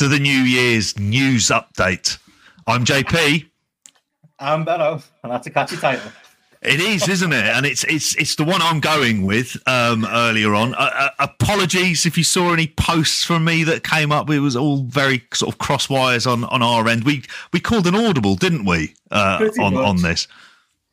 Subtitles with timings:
[0.00, 2.16] to the New Year's news update.
[2.66, 3.46] I'm JP.
[4.38, 6.10] I'm Benno, and that's a catchy title.
[6.62, 7.44] It is, isn't it?
[7.44, 10.74] And it's it's it's the one I'm going with um, earlier on.
[10.74, 14.30] Uh, uh, apologies if you saw any posts from me that came up.
[14.30, 17.04] It was all very sort of cross wires on, on our end.
[17.04, 17.22] We
[17.52, 19.84] we called an audible, didn't we, uh, on much.
[19.84, 20.28] on this?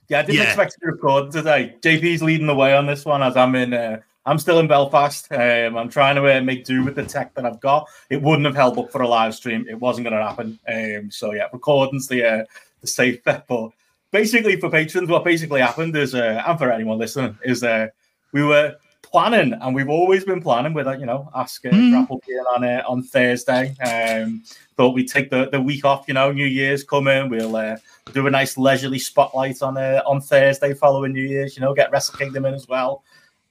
[0.09, 0.47] Yeah, I didn't Yeah.
[0.47, 1.75] expect to record today.
[1.79, 4.01] JP's leading the way on this one as I'm in.
[4.27, 5.31] I'm still in Belfast.
[5.31, 7.87] Um, I'm trying to uh, make do with the tech that I've got.
[8.09, 9.65] It wouldn't have held up for a live stream.
[9.69, 10.59] It wasn't going to happen.
[10.67, 12.45] Um, so yeah, recording's the uh,
[12.81, 13.47] the safe bet.
[13.47, 13.71] But
[14.11, 17.87] basically, for patrons, what basically happened is, uh, and for anyone listening, is uh,
[18.33, 21.91] we were planning, and we've always been planning with, uh, you know, ask uh, Mm.
[21.91, 23.73] Grapple Gear on uh, on Thursday.
[23.79, 24.43] Um,
[24.75, 26.05] thought we'd take the, the week off.
[26.07, 27.29] You know, New Year's coming.
[27.29, 27.77] We'll uh,
[28.13, 31.55] do a nice leisurely spotlight on uh, on Thursday following New Year's.
[31.55, 33.03] You know, get Wrestle Kingdom in as well.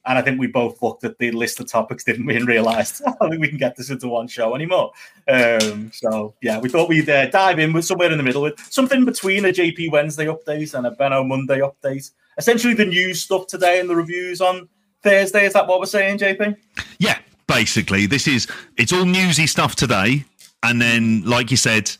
[0.07, 3.01] And I think we both looked at the list of topics, didn't we, and realised
[3.07, 4.91] I don't think we can get this into one show anymore.
[5.27, 8.59] Um, so yeah, we thought we'd uh, dive in with somewhere in the middle with
[8.71, 12.09] something between a JP Wednesday update and a Benno Monday update.
[12.37, 14.69] Essentially, the news stuff today and the reviews on
[15.03, 15.45] Thursday.
[15.45, 16.55] Is that what we're saying, JP?
[16.99, 18.47] Yeah, basically, this is
[18.77, 20.23] it's all newsy stuff today,
[20.63, 21.91] and then, like you said,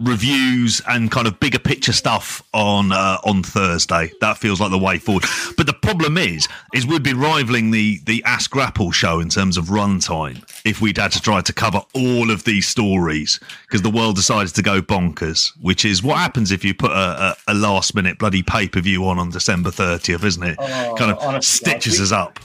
[0.00, 4.10] reviews and kind of bigger picture stuff on uh, on Thursday.
[4.20, 5.24] That feels like the way forward.
[5.56, 9.56] But the problem is, is we'd be rivaling the the Ask GRAPPL show in terms
[9.56, 13.90] of runtime if we'd had to try to cover all of these stories because the
[13.90, 17.54] world decided to go bonkers, which is what happens if you put a, a, a
[17.54, 20.56] last minute bloody pay per view on on December thirtieth, isn't it?
[20.58, 22.38] Oh, kind of honestly, stitches we- us up.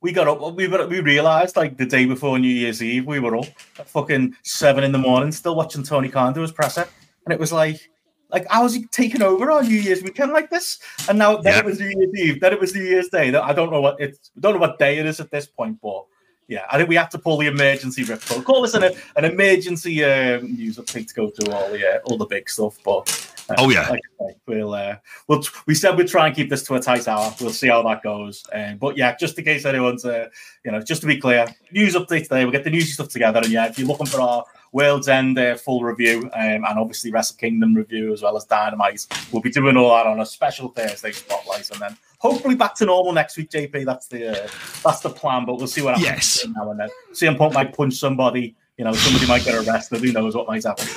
[0.00, 0.54] We got up.
[0.54, 3.46] We were- we realised like the day before New Year's Eve, we were up
[3.78, 6.86] at fucking seven in the morning, still watching Tony Khan do his presser,
[7.24, 7.90] and it was like,
[8.30, 10.78] like how was he taking over our New Year's weekend like this?
[11.08, 11.58] And now then Yeah.
[11.60, 13.34] it was New Year's Eve, then it was New Year's Day.
[13.34, 14.30] I don't know what it's.
[14.40, 16.04] Don't know what day it is at this point, but
[16.48, 18.22] yeah, I think we have to pull the emergency rip.
[18.22, 18.84] So call this an
[19.16, 22.78] an emergency um, news update to go through all the uh, all the big stuff,
[22.84, 23.08] but.
[23.48, 23.88] uh, Oh, yeah.
[23.90, 24.96] like say, we'll uh,
[25.28, 27.32] we'll we said we'd try and keep this to a tight hour.
[27.40, 28.42] We'll see how that goes.
[28.52, 30.28] Um, but yeah, just in case anyone's uh,
[30.64, 32.44] you know, just to be clear, news update today.
[32.44, 35.38] We'll get the newsy stuff together, and yeah, if you're looking for our World's End
[35.38, 39.50] uh, full review um, and obviously Wrestle Kingdom review as well as Dynamite, we'll be
[39.50, 43.36] doing all that on a special Thursday spotlight, and then hopefully back to normal next
[43.36, 43.50] week.
[43.50, 44.48] JP, that's the uh,
[44.84, 45.46] that's the plan.
[45.46, 46.46] But we'll see what happens Yes.
[46.54, 46.88] now and then.
[47.12, 48.56] CM Punk might punch somebody.
[48.76, 50.00] You know, somebody might get arrested.
[50.00, 50.88] Who knows what might happen?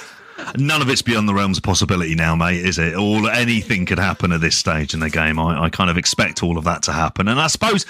[0.57, 2.95] None of it's beyond the realms of possibility now, mate, is it?
[2.95, 5.39] All anything could happen at this stage in the game.
[5.39, 7.85] I, I kind of expect all of that to happen, and I suppose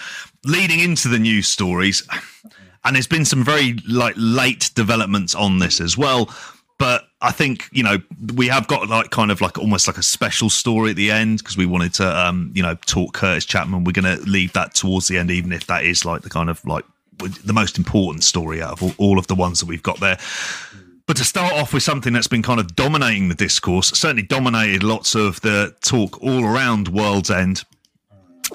[0.46, 2.08] leading into the news stories,
[2.88, 6.34] and there's been some very like late developments on this as well.
[6.80, 7.98] But I think you know
[8.36, 11.40] we have got like kind of like almost like a special story at the end
[11.40, 13.84] because we wanted to um you know talk Kurtis Chapman.
[13.84, 16.50] We're going to leave that towards the end, even if that is like the kind
[16.50, 16.86] of like
[17.18, 20.18] the most important story out of all, all of the ones that we've got there.
[21.08, 24.84] But to start off with something that's been kind of dominating the discourse, certainly dominated
[24.84, 27.64] lots of the talk all around World's End.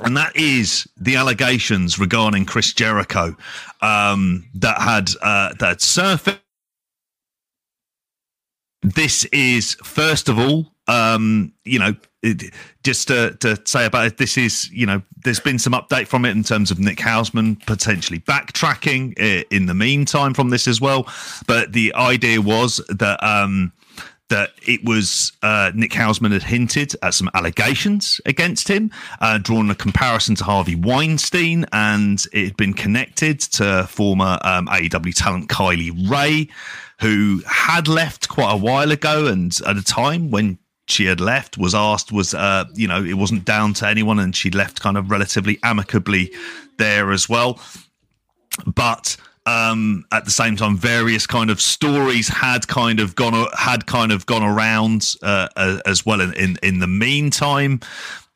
[0.02, 3.36] And that is the allegations regarding Chris Jericho
[3.80, 6.38] um, that had uh, that surfaced.
[8.82, 14.16] This is first of all, um, you know, it, just to, to say about it,
[14.16, 17.64] this is, you know, there's been some update from it in terms of Nick Hausman
[17.66, 21.06] potentially backtracking i- in the meantime from this as well.
[21.46, 23.72] But the idea was that um,
[24.28, 28.90] that it was uh, Nick Hausman had hinted at some allegations against him,
[29.20, 34.66] uh, drawn a comparison to Harvey Weinstein, and it had been connected to former um,
[34.68, 36.48] AEW talent Kylie Rae,
[37.00, 40.58] who had left quite a while ago, and at a time when
[40.88, 44.34] she had left was asked was uh you know it wasn't down to anyone and
[44.34, 46.30] she left kind of relatively amicably
[46.78, 47.60] there as well.
[48.66, 49.16] But
[49.46, 54.12] um at the same time various kind of stories had kind of gone had kind
[54.12, 55.48] of gone around uh,
[55.84, 57.80] as well in, in in the meantime.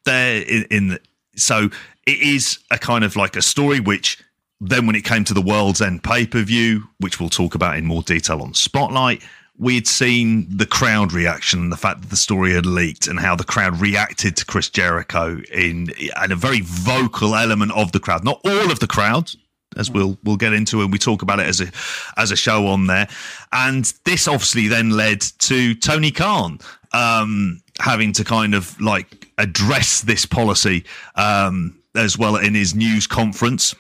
[0.04, 1.00] There in, in the,
[1.36, 1.68] so
[2.06, 4.18] it is a kind of like a story which
[4.60, 8.02] then when it came to the world's end pay-per-view which we'll talk about in more
[8.02, 9.22] detail on spotlight
[9.58, 13.44] we'd seen the crowd reaction the fact that the story had leaked and how the
[13.44, 18.24] crowd reacted to Chris Jericho in and a very vocal element of the crowd.
[18.24, 19.30] Not all of the crowd
[19.76, 21.70] as we'll we'll get into and we talk about it as a
[22.16, 23.08] as a show on there
[23.52, 26.58] and this obviously then led to Tony Khan
[26.92, 30.84] um having to kind of like address this policy
[31.14, 33.74] um as well in his news conference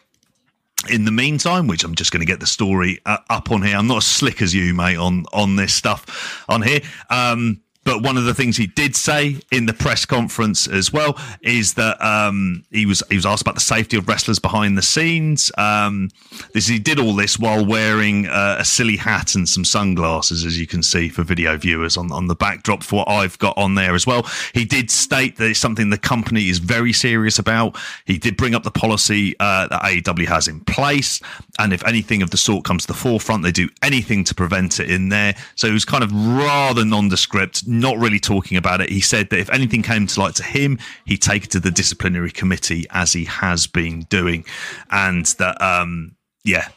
[0.90, 3.76] in the meantime, which I'm just going to get the story uh, up on here.
[3.76, 6.80] I'm not as slick as you, mate, on on this stuff on here.
[7.10, 11.16] Um, but one of the things he did say in the press conference as well
[11.40, 14.82] is that um, he was he was asked about the safety of wrestlers behind the
[14.82, 15.52] scenes.
[15.56, 16.10] Um,
[16.52, 20.58] this he did all this while wearing uh, a silly hat and some sunglasses, as
[20.58, 23.76] you can see for video viewers on on the backdrop for what I've got on
[23.76, 24.26] there as well.
[24.52, 27.78] He did state that it's something the company is very serious about.
[28.04, 31.20] He did bring up the policy uh, that AEW has in place,
[31.60, 34.80] and if anything of the sort comes to the forefront, they do anything to prevent
[34.80, 35.36] it in there.
[35.54, 38.88] So it was kind of rather nondescript, not really talking about it.
[38.90, 41.70] He said that if anything came to light to him, he'd take it to the
[41.70, 44.44] disciplinary committee as he has been doing,
[44.90, 46.68] and that um, yeah,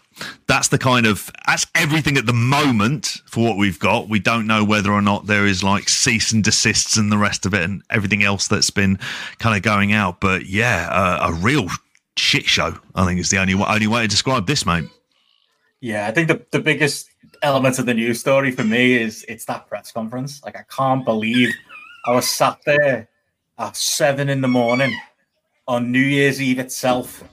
[0.48, 4.10] that's the kind of that's everything at the moment for what we've got.
[4.10, 7.46] We don't know whether or not there is like cease and desists and the rest
[7.46, 9.00] of it and everything else that's been
[9.38, 10.20] kind of going out.
[10.20, 11.68] But yeah, uh, a real
[12.18, 12.78] shit show.
[12.96, 14.86] I think is the only only way to describe this, mate.
[15.82, 17.09] Yeah, I think the, the biggest
[17.42, 20.44] element of the news story for me is it's that press conference.
[20.44, 21.54] Like I can't believe
[22.06, 23.10] I was sat there
[23.58, 24.98] at seven in the morning
[25.68, 27.24] on New Year's Eve itself,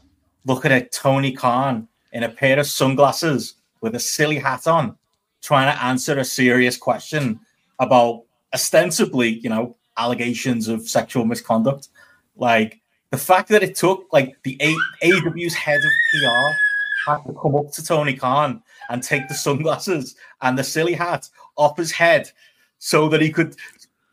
[0.45, 4.97] looking at Tony Khan in a pair of sunglasses with a silly hat on,
[5.43, 7.41] trying to answer a serious question
[7.79, 11.89] about ostensibly, you know, allegations of sexual misconduct.
[12.37, 12.81] Like
[13.11, 17.57] the fact that it took like the A- AW's head of PR had to come
[17.57, 22.31] up to Tony Khan and take the sunglasses and the silly hat off his head
[22.79, 23.57] so that he could.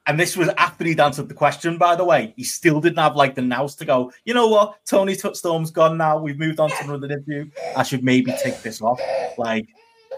[0.05, 2.33] And this was after he'd answered the question, by the way.
[2.35, 4.85] He still didn't have like the nous to go, you know what?
[4.85, 6.17] Toni Storm's gone now.
[6.17, 7.49] We've moved on to another interview.
[7.77, 8.99] I should maybe take this off.
[9.37, 9.67] Like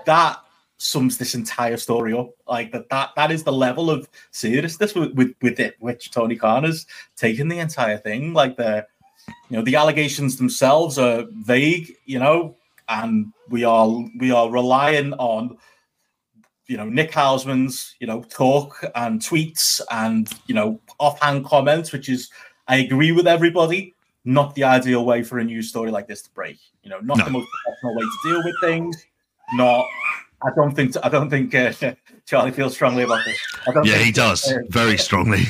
[0.06, 0.40] that
[0.78, 2.32] sums this entire story up.
[2.48, 6.36] Like that that that is the level of seriousness with with, with it which Tony
[6.36, 6.86] Khan has
[7.16, 8.34] taken the entire thing.
[8.34, 8.86] Like the
[9.50, 12.56] you know the allegations themselves are vague, you know,
[12.90, 13.90] and we are
[14.20, 15.58] we are relying on
[16.68, 22.10] you know Nick Hausman's you know talk and tweets and you know offhand comments, which
[22.10, 22.30] is
[22.68, 23.94] I agree with everybody.
[24.28, 26.58] Not the ideal way for a news story like this to break.
[26.82, 27.26] You know, not no.
[27.26, 29.06] the most professional way to deal with things.
[29.54, 29.86] Not
[30.42, 31.72] I don't think I don't think uh,
[32.26, 33.38] Charlie feels strongly about this.
[33.68, 35.44] yeah, think, he does uh, very strongly.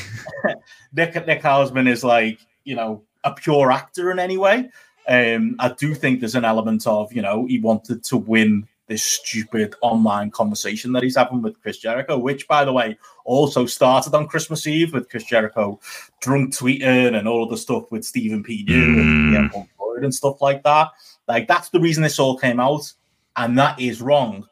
[0.93, 4.69] Nick Nick Hausman is like you know a pure actor in any way.
[5.07, 9.03] Um, I do think there's an element of you know he wanted to win this
[9.03, 14.13] stupid online conversation that he's having with Chris Jericho, which by the way also started
[14.13, 15.79] on Christmas Eve with Chris Jericho
[16.21, 18.63] drunk tweeting and all of the stuff with Stephen P.
[18.67, 19.53] New mm.
[19.53, 20.91] and, and stuff like that.
[21.27, 22.91] Like that's the reason this all came out,
[23.35, 24.47] and that is wrong.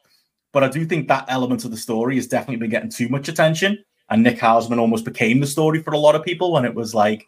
[0.52, 3.28] But I do think that element of the story has definitely been getting too much
[3.28, 3.84] attention.
[4.10, 6.94] And Nick Hausman almost became the story for a lot of people when it was
[6.94, 7.28] like,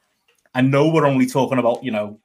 [0.54, 2.20] I know we're only talking about, you know,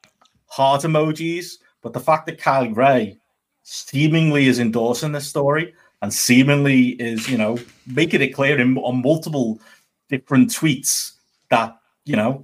[0.51, 3.17] heart emojis, but the fact that Kylie Rae
[3.63, 7.57] seemingly is endorsing this story and seemingly is, you know,
[7.87, 9.59] making it clear in, on multiple
[10.09, 11.13] different tweets
[11.49, 12.43] that, you know,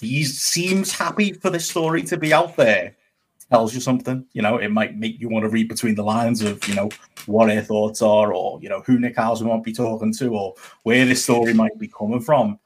[0.00, 2.96] he seems happy for this story to be out there
[3.50, 4.24] tells you something.
[4.32, 6.88] You know, it might make you want to read between the lines of, you know,
[7.26, 10.54] what her thoughts are, or you know, who Nick Hausman might be talking to, or
[10.84, 12.58] where this story might be coming from.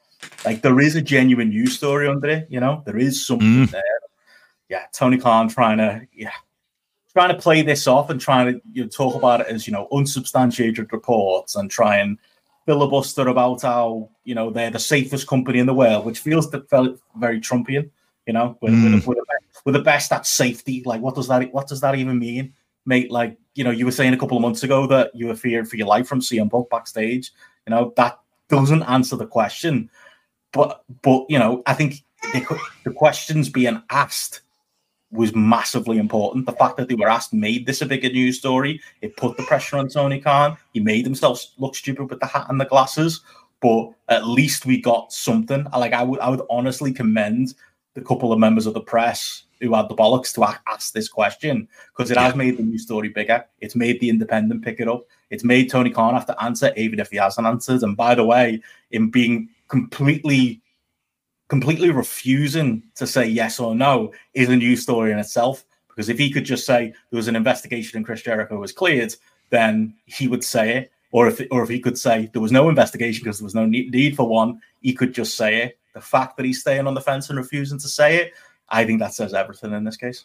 [0.44, 2.46] Like there is a genuine news story under it.
[2.48, 3.70] You know, there is something mm.
[3.70, 3.82] there.
[4.68, 6.32] Yeah, Tony Khan trying to yeah
[7.12, 9.72] trying to play this off and trying to you know, talk about it as you
[9.72, 12.18] know unsubstantiated reports and try and
[12.66, 16.68] filibuster about how you know they're the safest company in the world, which feels that
[16.68, 17.90] felt very Trumpian.
[18.26, 18.92] You know, with, mm.
[18.92, 19.18] with, with,
[19.64, 20.82] with the best at safety.
[20.84, 22.52] Like, what does that what does that even mean,
[22.84, 23.10] mate?
[23.10, 25.68] Like, you know, you were saying a couple of months ago that you were feared
[25.68, 27.32] for your life from CM Punk backstage.
[27.66, 28.18] You know, that
[28.48, 29.88] doesn't answer the question.
[30.52, 34.40] But but you know, I think could, the questions being asked
[35.16, 36.46] was massively important.
[36.46, 38.80] The fact that they were asked made this a bigger news story.
[39.00, 40.56] It put the pressure on Tony Khan.
[40.72, 43.20] He made himself look stupid with the hat and the glasses.
[43.60, 45.66] But at least we got something.
[45.76, 47.54] Like I would, I would honestly commend
[47.94, 51.66] the couple of members of the press who had the bollocks to ask this question
[51.96, 52.24] because it yeah.
[52.24, 53.44] has made the news story bigger.
[53.60, 55.04] It's made the Independent pick it up.
[55.30, 57.82] It's made Tony Khan have to answer, even if he hasn't answered.
[57.82, 60.60] And by the way, in being completely,
[61.48, 65.64] completely refusing to say yes or no is a new story in itself.
[65.88, 69.14] Because if he could just say there was an investigation and Chris Jericho was cleared,
[69.50, 70.92] then he would say it.
[71.12, 73.64] Or if, or if he could say there was no investigation because there was no
[73.64, 75.78] need for one, he could just say it.
[75.94, 78.34] The fact that he's staying on the fence and refusing to say it
[78.68, 80.24] I think that says everything in this case.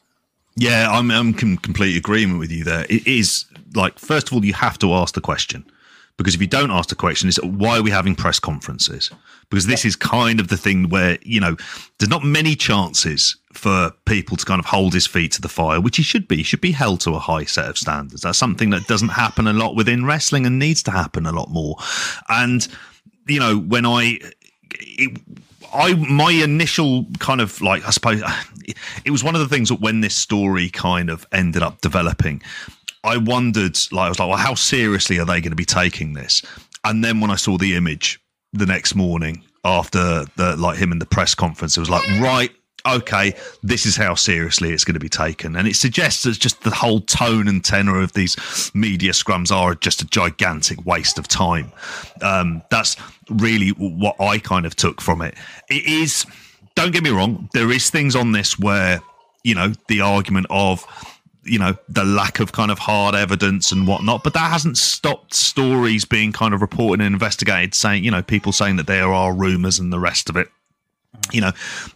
[0.55, 2.85] Yeah, I'm I'm com- complete agreement with you there.
[2.89, 5.65] It is like first of all, you have to ask the question
[6.17, 9.11] because if you don't ask the question, is why are we having press conferences?
[9.49, 11.55] Because this is kind of the thing where you know
[11.97, 15.81] there's not many chances for people to kind of hold his feet to the fire,
[15.81, 16.37] which he should be.
[16.37, 18.21] He should be held to a high set of standards.
[18.21, 21.49] That's something that doesn't happen a lot within wrestling and needs to happen a lot
[21.49, 21.75] more.
[22.29, 22.67] And
[23.27, 24.19] you know, when I,
[24.71, 25.21] it,
[25.73, 28.21] I my initial kind of like I suppose
[29.05, 32.41] it was one of the things that when this story kind of ended up developing,
[33.03, 36.13] I wondered like I was like, well, how seriously are they going to be taking
[36.13, 36.43] this?
[36.83, 38.19] And then when I saw the image
[38.53, 42.51] the next morning after the like him in the press conference, it was like, right,
[42.85, 45.55] okay, this is how seriously it's going to be taken.
[45.55, 49.75] And it suggests that just the whole tone and tenor of these media scrums are
[49.75, 51.71] just a gigantic waste of time.
[52.21, 52.95] Um, that's
[53.29, 55.35] really what I kind of took from it.
[55.69, 56.25] It is,
[56.75, 59.01] don't get me wrong, there is things on this where,
[59.43, 60.85] you know, the argument of,
[61.43, 65.33] you know the lack of kind of hard evidence and whatnot but that hasn't stopped
[65.33, 69.33] stories being kind of reported and investigated saying you know people saying that there are
[69.33, 70.47] rumors and the rest of it
[71.31, 71.51] you know,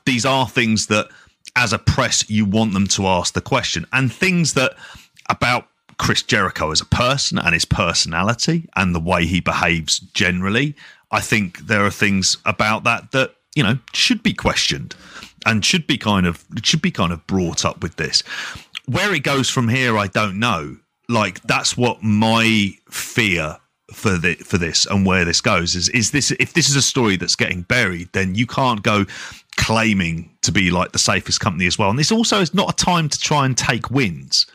[0.05, 1.07] these are things that
[1.55, 4.75] as a press you want them to ask the question and things that
[5.29, 10.75] about Chris Jericho as a person and his personality and the way he behaves generally.
[11.11, 14.95] I think there are things about that that you know should be questioned
[15.45, 18.23] and should be kind of should be kind of brought up with this.
[18.87, 20.77] Where it goes from here, I don't know.
[21.07, 23.57] Like that's what my fear
[23.91, 26.81] for the for this and where this goes is is this if this is a
[26.81, 29.05] story that's getting buried then you can't go
[29.57, 31.89] claiming to be like the safest company as well.
[31.89, 34.47] And this also is not a time to try and take wins.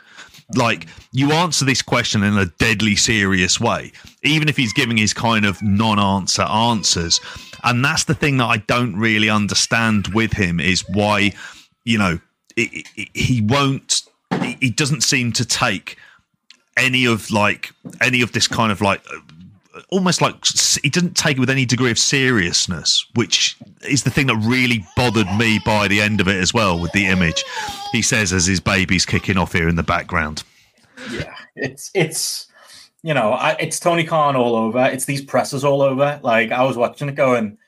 [0.54, 5.14] Like you answer this question in a deadly serious way even if he's giving his
[5.14, 7.20] kind of non-answer answers.
[7.64, 11.32] And that's the thing that i don't really understand with him is why
[11.84, 12.18] you know
[12.56, 14.02] it, it, he won't
[14.60, 15.96] he doesn't seem to take
[16.76, 19.02] any of like any of this kind of like
[19.90, 20.34] almost like
[20.82, 24.84] he didn't take it with any degree of seriousness, which is the thing that really
[24.96, 27.44] bothered me by the end of it as well with the image.
[27.92, 30.42] He says as his baby's kicking off here in the background.
[31.10, 32.46] Yeah, it's it's
[33.02, 34.84] you know I, it's Tony Khan all over.
[34.86, 36.20] It's these presses all over.
[36.22, 37.58] Like I was watching it going,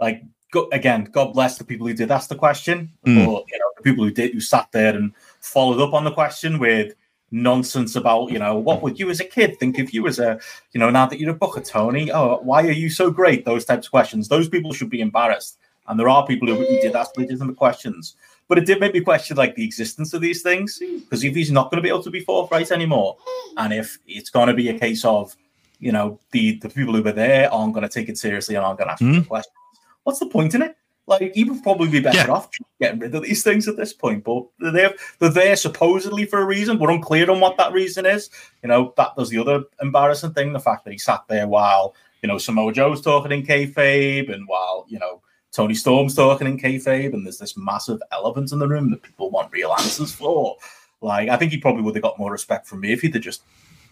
[0.00, 3.26] like go, again, God bless the people who did ask the question, mm.
[3.26, 6.12] or you know the people who did who sat there and followed up on the
[6.12, 6.94] question with
[7.30, 10.38] nonsense about, you know, what would you as a kid think of you as a,
[10.72, 12.10] you know, now that you're a booker, Tony?
[12.10, 13.44] Oh, why are you so great?
[13.44, 14.28] Those types of questions.
[14.28, 15.58] Those people should be embarrassed.
[15.88, 18.16] And there are people who, who did ask legitimate questions.
[18.48, 20.78] But it did make me question like the existence of these things.
[20.78, 23.16] Because if he's not going to be able to be forthright anymore,
[23.56, 25.36] and if it's going to be a case of,
[25.78, 28.64] you know, the the people who were there aren't going to take it seriously and
[28.64, 29.26] aren't going to ask mm.
[29.26, 29.54] questions,
[30.02, 30.76] what's the point in it?
[31.10, 32.28] Like he would probably be better yeah.
[32.28, 32.48] off
[32.80, 34.22] getting rid of these things at this point.
[34.22, 36.78] But they're there, they're there supposedly for a reason.
[36.78, 38.30] We're unclear on what that reason is.
[38.62, 41.96] You know, that was the other embarrassing thing: the fact that he sat there while
[42.22, 46.58] you know Samoa Joe's talking in kayfabe, and while you know Toni Storm's talking in
[46.58, 50.56] kayfabe, and there's this massive elephant in the room that people want real answers for.
[51.00, 53.22] Like, I think he probably would have got more respect from me if he'd have
[53.22, 53.42] just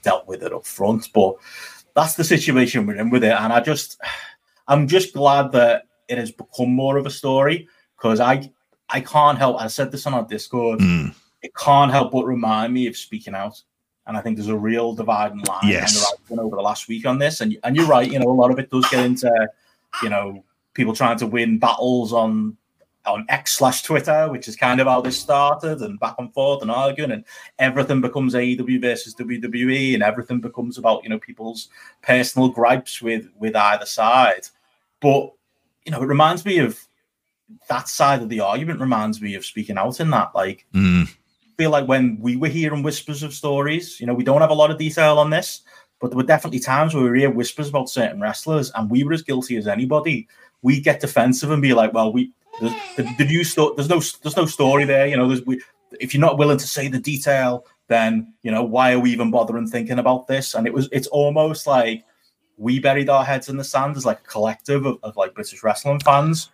[0.03, 1.09] dealt with it up front.
[1.13, 1.35] But
[1.95, 4.01] that's the situation we're in with it, and I just,
[4.69, 8.51] I'm just glad that it has become more of a story because I
[8.89, 9.61] I can't help.
[9.61, 10.81] I said this on our Discord.
[10.81, 11.15] Mm.
[11.43, 13.63] It can't help but remind me of speaking out,
[14.07, 16.13] and I think there's a real dividing line yes.
[16.31, 17.41] over the last week on this.
[17.41, 18.11] And and you're right.
[18.11, 19.31] You know, a lot of it does get into
[20.03, 22.57] you know people trying to win battles on
[23.07, 26.63] on X slash Twitter, which is kind of how this started, and back and forth
[26.63, 27.25] and arguing, and
[27.59, 31.69] everything becomes AEW versus WWE, and everything becomes about you know people's
[32.03, 34.47] personal gripes with with either side.
[35.01, 35.33] But
[35.89, 36.79] you know, it reminds me of
[37.71, 38.79] that side of the argument.
[38.79, 40.35] Reminds me of speaking out in that.
[40.35, 41.09] Like, mm.
[41.57, 44.55] feel like when we were hearing whispers of stories, you know, we don't have a
[44.55, 45.63] lot of detail on this,
[45.99, 49.03] but there were definitely times where we were hearing whispers about certain wrestlers, and we
[49.03, 50.29] were as guilty as anybody.
[50.61, 52.69] We get defensive and be like, "Well, we the,
[52.99, 53.73] the, the new story.
[53.77, 55.07] There's no there's no story there.
[55.07, 55.63] You know, there's we,
[56.01, 59.31] if you're not willing to say the detail, then you know why are we even
[59.31, 60.55] bothering thinking about this?
[60.55, 62.05] And it was it's almost like
[62.59, 65.63] we buried our heads in the sand as like a collective of, of like British
[65.63, 66.51] wrestling fans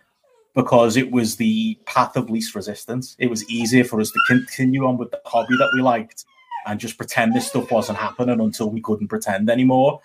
[0.53, 3.15] because it was the path of least resistance.
[3.19, 6.23] It was easier for us to continue on with the hobby that we liked
[6.65, 9.99] and just pretend this stuff wasn't happening until we couldn't pretend anymore.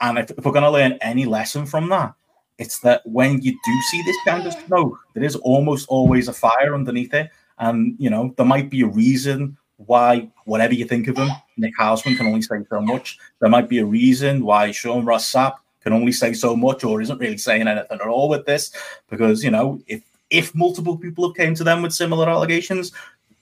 [0.00, 2.14] And if, if we're going to learn any lesson from that,
[2.58, 6.32] it's that when you do see this kind of smoke, there is almost always a
[6.32, 7.30] fire underneath it.
[7.58, 11.76] And, you know, there might be a reason why, whatever you think of him, Nick
[11.78, 13.18] Hausman can only say so much.
[13.40, 17.00] There might be a reason why Sean Ross Sapp can only say so much or
[17.00, 18.72] isn't really saying anything at all with this.
[19.10, 22.92] Because, you know, if if multiple people have came to them with similar allegations,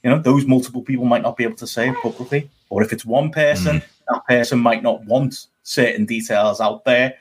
[0.03, 2.51] you know, those multiple people might not be able to say it publicly.
[2.69, 3.85] Or if it's one person, mm.
[4.09, 7.15] that person might not want certain details out there.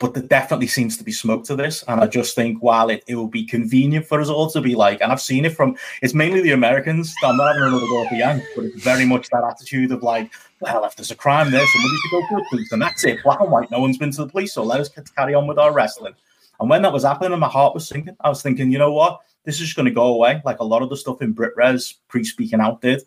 [0.00, 1.84] But there definitely seems to be smoke to this.
[1.86, 4.74] And I just think while it, it will be convenient for us all to be
[4.74, 7.14] like, and I've seen it from, it's mainly the Americans.
[7.22, 10.02] I'm not having another go at the Yanks, but it's very much that attitude of
[10.02, 13.04] like, well, if there's a crime there, somebody should go to the police, and that's
[13.04, 13.22] it.
[13.22, 15.58] Black and white, no one's been to the police, so let us carry on with
[15.58, 16.14] our wrestling.
[16.60, 18.16] And when that was happening, and my heart was sinking.
[18.20, 19.20] I was thinking, you know what?
[19.44, 21.52] This is just going to go away, like a lot of the stuff in Brit
[21.56, 23.02] Wres pre speaking out did.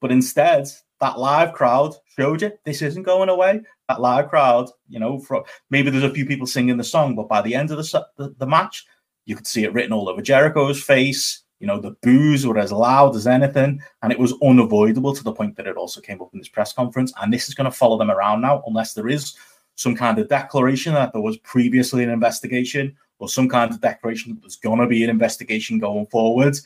[0.00, 0.68] But instead,
[1.00, 3.62] that live crowd showed you this isn't going away.
[3.88, 7.28] That live crowd, you know, from maybe there's a few people singing the song, but
[7.28, 8.86] by the end of the, the, the match,
[9.24, 11.42] you could see it written all over Jericho's face.
[11.58, 15.32] You know, the boos were as loud as anything, and it was unavoidable to the
[15.32, 17.12] point that it also came up in this press conference.
[17.20, 19.34] And this is going to follow them around now, unless there is
[19.74, 24.34] some kind of declaration that there was previously an investigation or some kind of declaration
[24.34, 26.56] that there's going to be an investigation going forward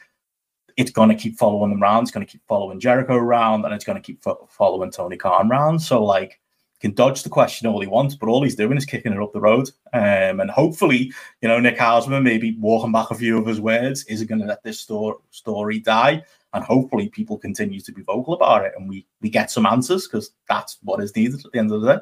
[0.76, 2.02] it's going to keep following them around.
[2.02, 5.16] It's going to keep following Jericho around, and it's going to keep fo- following Tony
[5.16, 5.78] Khan around.
[5.78, 6.40] So, like,
[6.82, 9.32] can dodge the question all he wants, but all he's doing is kicking it up
[9.32, 9.70] the road.
[9.92, 14.04] Um, and hopefully, you know, Nick Hausman maybe walking back a few of his words
[14.04, 16.24] isn't going to let this sto- story die.
[16.52, 20.06] And hopefully, people continue to be vocal about it, and we we get some answers
[20.06, 22.00] because that's what is needed at the end of the day.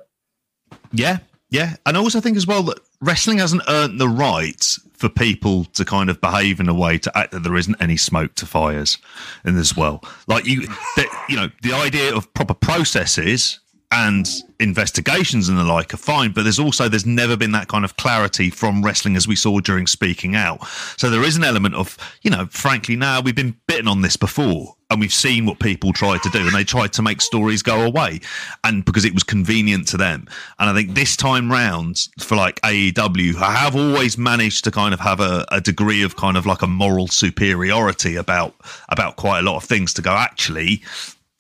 [0.91, 1.19] Yeah,
[1.51, 5.67] yeah, and I also think as well that wrestling hasn't earned the right for people
[5.67, 8.47] to kind of behave in a way to act that there isn't any smoke to
[8.47, 8.99] fires,
[9.45, 10.63] and as well, like you,
[10.97, 13.61] that you know, the idea of proper processes
[13.92, 14.28] and
[14.61, 17.97] investigations and the like are fine but there's also there's never been that kind of
[17.97, 20.64] clarity from wrestling as we saw during speaking out.
[20.97, 24.16] So there is an element of you know frankly now we've been bitten on this
[24.16, 27.62] before and we've seen what people tried to do and they tried to make stories
[27.62, 28.20] go away
[28.64, 30.26] and because it was convenient to them.
[30.59, 34.94] And i think this time round for like aew i have always managed to kind
[34.94, 38.54] of have a, a degree of kind of like a moral superiority about
[38.88, 40.82] about quite a lot of things to go actually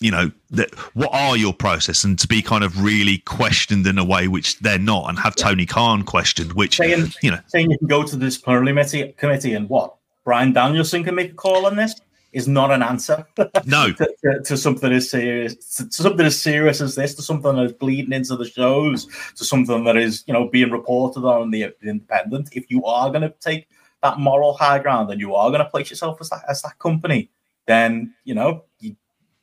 [0.00, 2.04] you know that what are your process?
[2.04, 5.36] And to be kind of really questioned in a way which they're not and have
[5.36, 7.38] Tony Khan questioned which saying, you know.
[7.46, 9.94] saying you can go to the disciplinary committee and what?
[10.24, 11.94] Bryan Danielson can make a call on this?
[12.32, 13.26] Is not an answer.
[13.66, 13.92] No.
[13.96, 17.56] To, to, to, something as serious to, to, something as serious as this to something
[17.56, 21.74] that's bleeding into the shows to something that is you know being reported on the,
[21.80, 22.50] the independent.
[22.52, 23.66] If you are going to take
[24.02, 26.78] that moral high ground and you are going to place yourself as that as that
[26.78, 27.30] company
[27.66, 28.64] then you know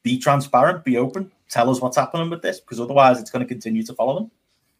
[0.03, 3.47] be transparent, be open, tell us what's happening with this, because otherwise it's going to
[3.47, 4.31] continue to follow them.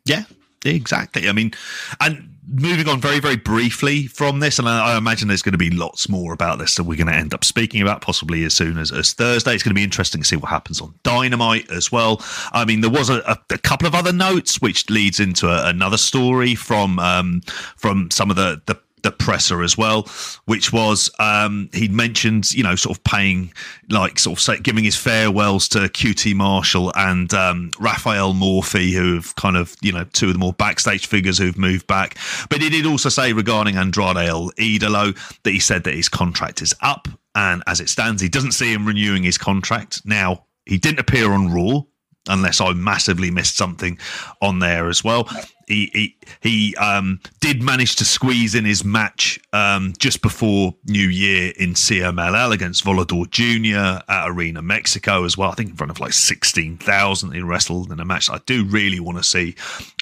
[0.06, 0.24] Yeah,
[0.66, 1.28] exactly.
[1.28, 1.52] I mean,
[2.00, 5.58] and moving on very, very briefly from this, and I, I, imagine there's going to
[5.58, 8.56] be lots more about this that we're going to end up speaking about possibly as
[8.56, 9.54] soon as, as Thursday.
[9.54, 12.22] It's going to be interesting to see what happens on Dynamite as well.
[12.54, 15.98] I mean, there was a, a, couple of other notes which leads into a, another
[15.98, 17.42] story from um,
[17.76, 20.04] from some of the the the presser as well,
[20.46, 23.54] which was um, he'd mentioned, you know, sort of paying,
[23.90, 29.16] like, sort of say, giving his farewells to QT Marshall and um, Rafael Morffi, who
[29.16, 32.18] have kind of, you know, two of the more backstage figures who've moved back.
[32.50, 36.62] But he did also say regarding Andrade El Idolo that he said that his contract
[36.62, 37.08] is up.
[37.34, 40.02] And as it stands, he doesn't see him renewing his contract.
[40.06, 41.84] Now, he didn't appear on Raw,
[42.28, 43.98] unless I massively missed something
[44.42, 45.28] on there as well
[45.68, 51.08] he he, he um, did manage to squeeze in his match um, just before New
[51.08, 54.02] Year in CMLL against Volador Jr.
[54.10, 55.52] at Arena Mexico as well.
[55.52, 58.66] I think in front of like sixteen thousand he wrestled in a match I do
[58.66, 59.56] really want to see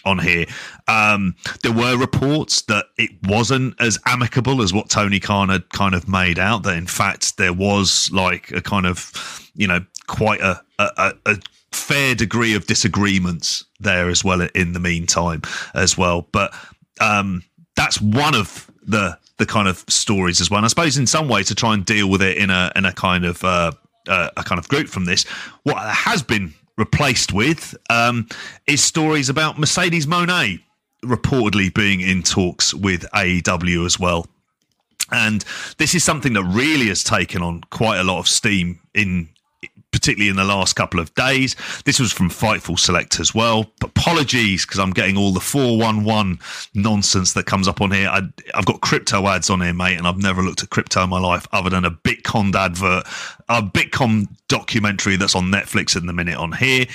[0.05, 0.45] on here.
[0.87, 5.95] Um, there were reports that it wasn't as amicable as what Tony Khan had kind
[5.95, 6.63] of made out.
[6.63, 9.11] That in fact there was like a kind of
[9.55, 11.37] you know quite a, a, a
[11.75, 15.41] fair degree of disagreements there as well in the meantime
[15.73, 16.27] as well.
[16.31, 16.53] But
[16.99, 17.43] um,
[17.75, 20.59] that's one of the the kind of stories as well.
[20.59, 22.85] And I suppose in some way to try and deal with it in a in
[22.85, 23.71] a kind of uh,
[24.07, 25.23] uh, a kind of group from this,
[25.63, 28.27] what has been replaced with um,
[28.67, 30.61] is stories about Mercedes Moné
[31.03, 34.27] reportedly being in talks with AEW as well.
[35.11, 35.45] And
[35.77, 39.29] this is something that really has taken on quite a lot of steam in
[40.05, 41.55] particularly in the last couple of days.
[41.83, 43.71] This was from Fightful Select as well.
[43.81, 46.37] Apologies because I'm getting all the 411
[46.75, 48.07] nonsense that comes up on here.
[48.07, 48.21] I,
[48.53, 51.19] have got crypto ads on here, mate, and I've never looked at crypto in my
[51.19, 53.07] life other than a Bitcoin advert,
[53.49, 56.85] a Bitcoin documentary that's on Netflix in the minute on here.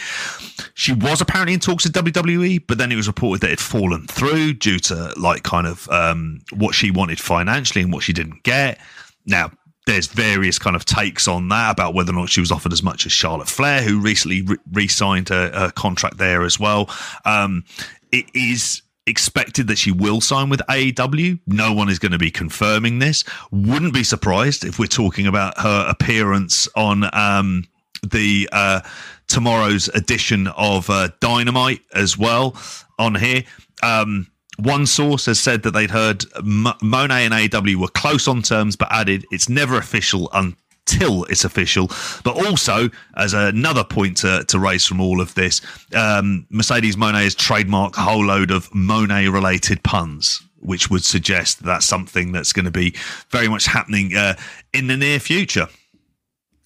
[0.75, 3.61] She was apparently in talks with WWE, but then it was reported that it had
[3.61, 8.13] fallen through due to like kind of um, what she wanted financially and what she
[8.13, 8.79] didn't get.
[9.27, 9.51] Now,
[9.91, 12.81] there's various kind of takes on that about whether or not she was offered as
[12.81, 16.89] much as Charlotte Flair, who recently re signed a, contract there as well.
[17.25, 17.65] Um,
[18.13, 21.41] it is expected that she will sign with AEW.
[21.49, 23.25] No one is going to be confirming this.
[23.51, 27.65] Wouldn't be surprised if we're talking about her appearance on um,
[28.09, 28.83] the uh,
[29.27, 32.57] tomorrow's edition of uh, Dynamite as well
[32.97, 33.43] on here.
[33.83, 34.29] Um,
[34.63, 38.77] One source has said that they'd heard M- Moné and AEW were close on terms,
[38.77, 41.89] but added it's never official until it's official.
[42.25, 45.61] But also, as another point to, to raise from all of this,
[45.95, 51.59] um, Mercedes Moné has trademarked a whole load of Moné related puns which would suggest
[51.59, 52.95] that that's something that's going to be
[53.31, 54.35] very much happening uh,
[54.73, 55.67] in the near future.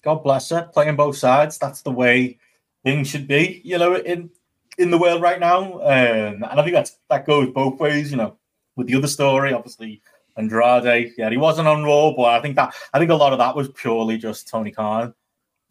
[0.03, 1.57] God bless her, playing both sides.
[1.57, 2.37] That's the way
[2.83, 4.29] things should be, you know, in
[4.77, 5.73] in the world right now.
[5.81, 8.37] Um, and I think that's that goes both ways, you know.
[8.75, 10.01] With the other story, obviously
[10.35, 13.39] Andrade, yeah, he wasn't on Raw, but I think that I think a lot of
[13.39, 15.13] that was purely just Tony Khan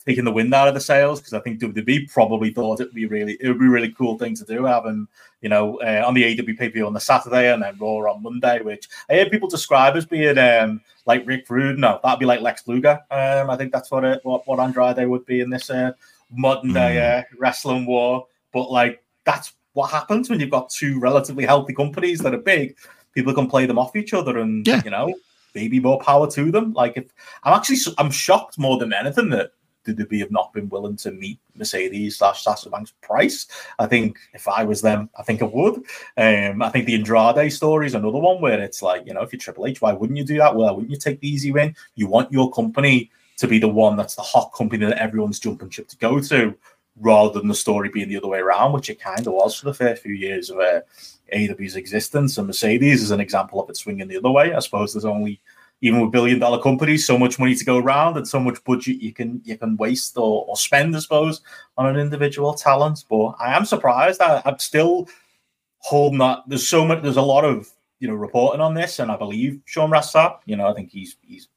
[0.06, 2.94] taking the wind out of the sails because I think WWE probably thought it would
[2.94, 5.08] be really it would be a really cool thing to do having
[5.40, 8.60] you know uh, on the AEW pay on the Saturday and then Raw on Monday,
[8.60, 11.78] which I hear people describe as being um, like Rick Rude.
[11.78, 13.00] No, that'd be like Lex Luger.
[13.10, 15.92] Um, I think that's what it, what what Andrade would be in this uh,
[16.30, 17.20] modern day mm.
[17.20, 18.26] uh, wrestling war.
[18.54, 22.76] But like that's what happens when you've got two relatively healthy companies that are big.
[23.12, 24.80] People can play them off each other, and yeah.
[24.84, 25.14] you know
[25.54, 26.72] maybe more power to them.
[26.72, 27.12] Like if
[27.42, 29.50] I'm actually I'm shocked more than anything that
[29.84, 33.46] the WWE have not been willing to meet Mercedes slash Sasha Banks' price.
[33.78, 35.76] I think if I was them, I think I would.
[36.16, 39.32] Um, I think the Andrade story is another one where it's like, you know, if
[39.32, 40.56] you're Triple H, why wouldn't you do that?
[40.56, 41.76] Well, wouldn't you take the easy win?
[41.94, 45.70] You want your company to be the one that's the hot company that everyone's jumping
[45.70, 46.54] ship to go to,
[47.00, 49.66] rather than the story being the other way around, which it kind of was for
[49.66, 50.80] the first few years of uh,
[51.32, 52.38] AEW's existence.
[52.38, 54.54] And Mercedes is an example of it swinging the other way.
[54.54, 55.40] I suppose there's only
[55.80, 59.02] even with billion dollar companies, so much money to go around and so much budget
[59.02, 61.42] you can you can waste or, or spend, I suppose,
[61.76, 63.04] on an individual talent.
[63.10, 64.22] But I am surprised.
[64.22, 65.08] I, I'm still
[65.78, 66.44] holding that.
[66.46, 67.02] There's so much.
[67.02, 67.68] There's a lot of
[68.00, 70.38] you know reporting on this, and I believe Sean Ross Sapp.
[70.46, 71.48] You know, I think he's he's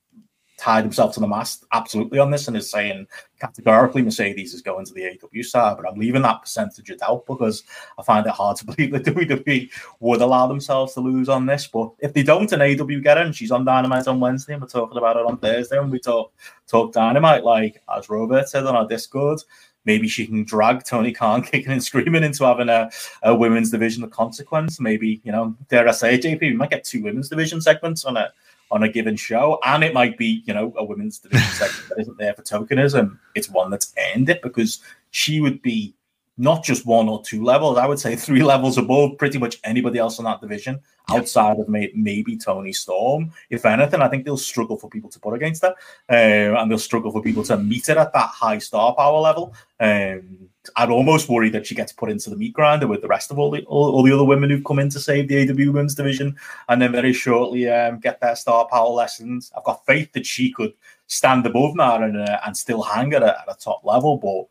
[0.58, 3.08] tied himself to the mast absolutely on this and is saying
[3.40, 7.26] categorically Mercedes is going to the AW side, but I'm leaving that percentage of doubt
[7.28, 7.64] because
[8.00, 11.68] I find it hard to believe that WWE would allow themselves to lose on this.
[11.68, 14.68] But if they don't and AW get and she's on Dynamite on Wednesday and we're
[14.68, 16.34] talking about it on Thursday and we talk
[16.68, 19.40] talk Dynamite, like as Robert said on our Discord,
[19.86, 22.90] maybe she can drag Tony Khan kicking and screaming into having a,
[23.22, 24.80] a women's division of consequence.
[24.80, 28.18] Maybe, you know, dare I say, JP, we might get two women's division segments on
[28.18, 28.32] it
[28.72, 32.18] on a given show, and it might be you know a women's division that isn't
[32.18, 33.18] there for tokenism.
[33.36, 35.94] It's one that's earned it because she would be
[36.38, 37.78] not just one or two levels.
[37.78, 41.70] I would say three levels above pretty much anybody else in that division outside of
[41.70, 43.32] may, maybe Toni Storm.
[43.50, 45.74] If anything, I think they'll struggle for people to put against her,
[46.10, 49.54] uh, and they'll struggle for people to meet it at that high star power level.
[49.80, 53.32] Um, I'd almost worry that she gets put into the meat grinder with the rest
[53.32, 55.72] of all the all, all the other women who've come in to save the AW
[55.72, 56.36] Women's division,
[56.70, 59.52] and then very shortly um, get their star power lessons.
[59.56, 60.74] I've got faith that she could
[61.08, 64.48] stand above that and uh, and still hang at a, at a top level, but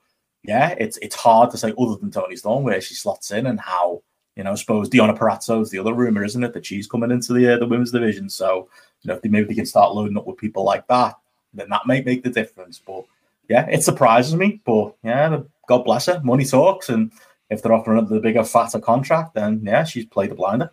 [0.47, 3.61] yeah, it's it's hard to say other than Toni Storm where she slots in and
[3.61, 4.03] how
[4.37, 4.53] you know.
[4.53, 7.55] I suppose Deonna Purrazzo is the other rumor, isn't it, that she's coming into the
[7.55, 8.29] uh, the women's division.
[8.29, 8.69] So
[9.03, 11.17] you know, if they maybe they can start loading up with people like that,
[11.53, 12.81] then that might make the difference.
[12.85, 13.05] But
[13.49, 14.61] yeah, it surprises me.
[14.65, 16.21] But yeah, God bless her.
[16.25, 17.13] Money talks, and
[17.51, 20.71] if they're offering the bigger, fatter contract, then yeah, she's played the blinder.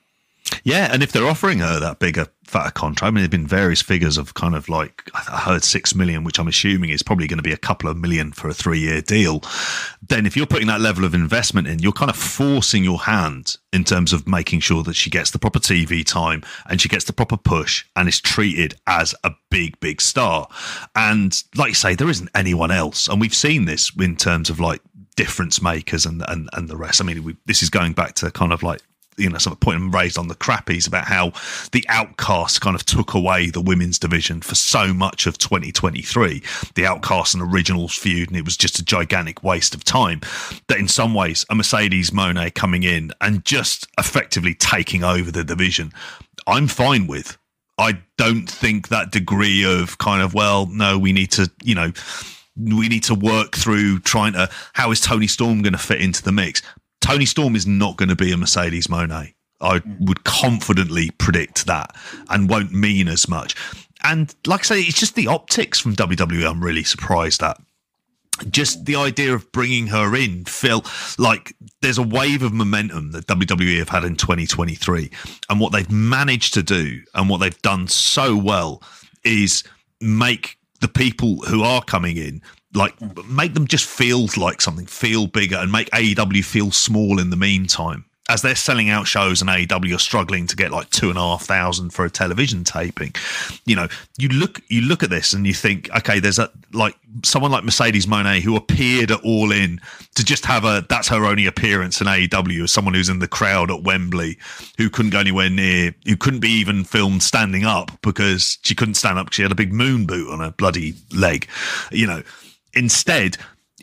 [0.63, 3.81] Yeah, and if they're offering her that bigger, fatter contract, I mean, there've been various
[3.81, 7.37] figures of kind of like I heard six million, which I'm assuming is probably going
[7.37, 9.41] to be a couple of million for a three-year deal.
[10.01, 13.57] Then, if you're putting that level of investment in, you're kind of forcing your hand
[13.71, 17.05] in terms of making sure that she gets the proper TV time and she gets
[17.05, 20.47] the proper push and is treated as a big, big star.
[20.95, 24.59] And like you say, there isn't anyone else, and we've seen this in terms of
[24.59, 24.81] like
[25.15, 27.01] difference makers and and, and the rest.
[27.01, 28.81] I mean, we, this is going back to kind of like
[29.17, 31.31] you know some point raised on the crappies about how
[31.71, 36.41] the outcast kind of took away the women's division for so much of 2023
[36.75, 40.21] the outcast and originals feud and it was just a gigantic waste of time.
[40.67, 45.43] That in some ways a mercedes Moné coming in and just effectively taking over the
[45.43, 45.91] division
[46.47, 47.37] i'm fine with.
[47.77, 51.91] I don't think that degree of kind of well no we need to you know
[52.55, 56.21] we need to work through trying to how is Toni Storm going to fit into
[56.21, 56.61] the mix
[57.03, 59.33] Toni Storm is not going to be a Mercedes Moné.
[59.59, 61.93] I would confidently predict that
[62.29, 63.55] and won't mean as much.
[64.03, 67.59] And like I say, it's just the optics from WWE I'm really surprised at.
[68.49, 70.83] Just the idea of bringing her in, Phil,
[71.17, 75.11] like there's a wave of momentum that WWE have had in 2023.
[75.49, 78.81] And what they've managed to do and what they've done so well
[79.25, 79.65] is
[79.99, 82.41] make the people who are coming in
[82.73, 82.95] like
[83.27, 87.37] make them just feel like something, feel bigger, and make AEW feel small in the
[87.37, 88.05] meantime.
[88.29, 91.21] as they're selling out shows and AEW are struggling to get like two and a
[91.21, 93.13] half thousand for a television taping,
[93.65, 96.95] you know, you look you look at this and you think, okay, there's a like
[97.23, 99.81] someone like Mercedes Moné who appeared at All In
[100.15, 103.27] to just have a that's her only appearance in AEW as someone who's in the
[103.27, 104.37] crowd at Wembley
[104.77, 108.95] who couldn't go anywhere near, who couldn't be even filmed standing up because she couldn't
[108.95, 109.25] stand up.
[109.25, 111.47] because She had a big moon boot on her bloody leg,
[111.91, 112.23] you know.
[112.73, 113.37] Instead,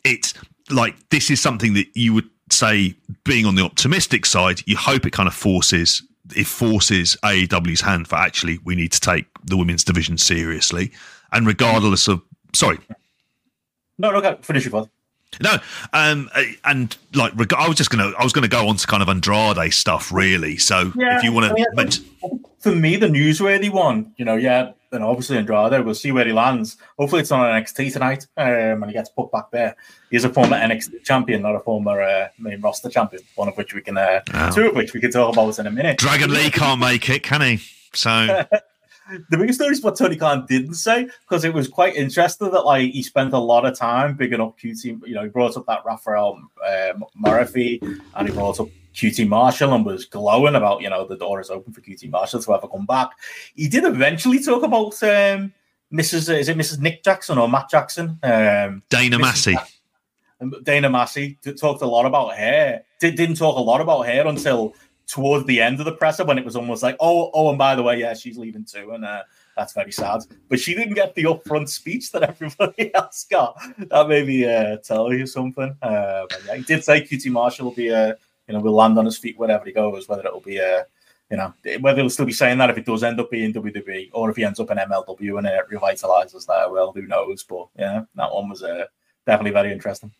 [0.05, 0.35] it's
[0.71, 5.07] like this is something that you would say being on the optimistic side, you hope
[5.07, 6.03] it kind of forces
[6.37, 10.93] it forces AEW's hand for actually we need to take the women's division seriously,
[11.33, 12.23] and regardless of
[12.55, 12.79] sorry,
[13.99, 14.91] no, no, go finish your thought.
[15.41, 15.59] No,
[15.93, 16.29] um,
[16.65, 19.73] and like I was just gonna, I was gonna go on to kind of Andrade
[19.73, 20.57] stuff, really.
[20.57, 22.05] So yeah, if you want to I mean, mention,
[22.59, 26.33] for me, the newsworthy one, you know, yeah, then obviously Andrade, we'll see where he
[26.33, 26.77] lands.
[26.99, 29.77] Hopefully, it's on an NXT tonight, um, and he gets put back there.
[30.11, 33.23] He's a former NXT champion, not a former uh, main roster champion.
[33.37, 34.51] One of which we can, uh, oh.
[34.51, 35.99] two of which we can talk about in a minute.
[35.99, 37.61] Dragon Lee can't make it, can he?
[37.93, 38.45] So.
[39.31, 42.65] the biggest story is what Tony Khan didn't say because it was quite interesting that
[42.65, 45.07] like he spent a lot of time bigging up QT.
[45.07, 47.81] You know, he brought up that Rafael uh, Morffi
[48.15, 51.51] and he brought up QT Marshall and was glowing about, you know, the door is
[51.51, 53.11] open for QT Marshall to ever come back.
[53.55, 55.53] He did eventually talk about um,
[55.93, 56.35] Mrs.
[56.37, 56.81] Is it Mrs.
[56.81, 58.19] Nick Jackson or Matt Jackson?
[58.23, 59.21] Um, Dana Mrs.
[59.21, 59.57] Massie.
[60.63, 62.83] Dana Massie talked a lot about her.
[62.99, 64.75] Did, didn't talk a lot about her until
[65.07, 67.75] towards the end of the presser when it was almost like, oh, oh, and by
[67.75, 69.23] the way, yeah, she's leaving too, and uh,
[69.57, 70.21] that's very sad.
[70.49, 73.61] But she didn't get the upfront speech that everybody else got.
[73.79, 75.77] That maybe uh, tell you something.
[75.83, 78.17] Uh, but yeah, he did say QT Marshall will be a
[78.51, 80.85] you know, will land on his feet wherever he goes, whether it'll be a,
[81.31, 84.11] you know, whether he'll still be saying that if it does end up being WWE
[84.13, 87.45] or if he ends up in MLW and it revitalizes that, well, who knows?
[87.45, 88.87] But yeah, that one was uh,
[89.25, 90.11] definitely very interesting.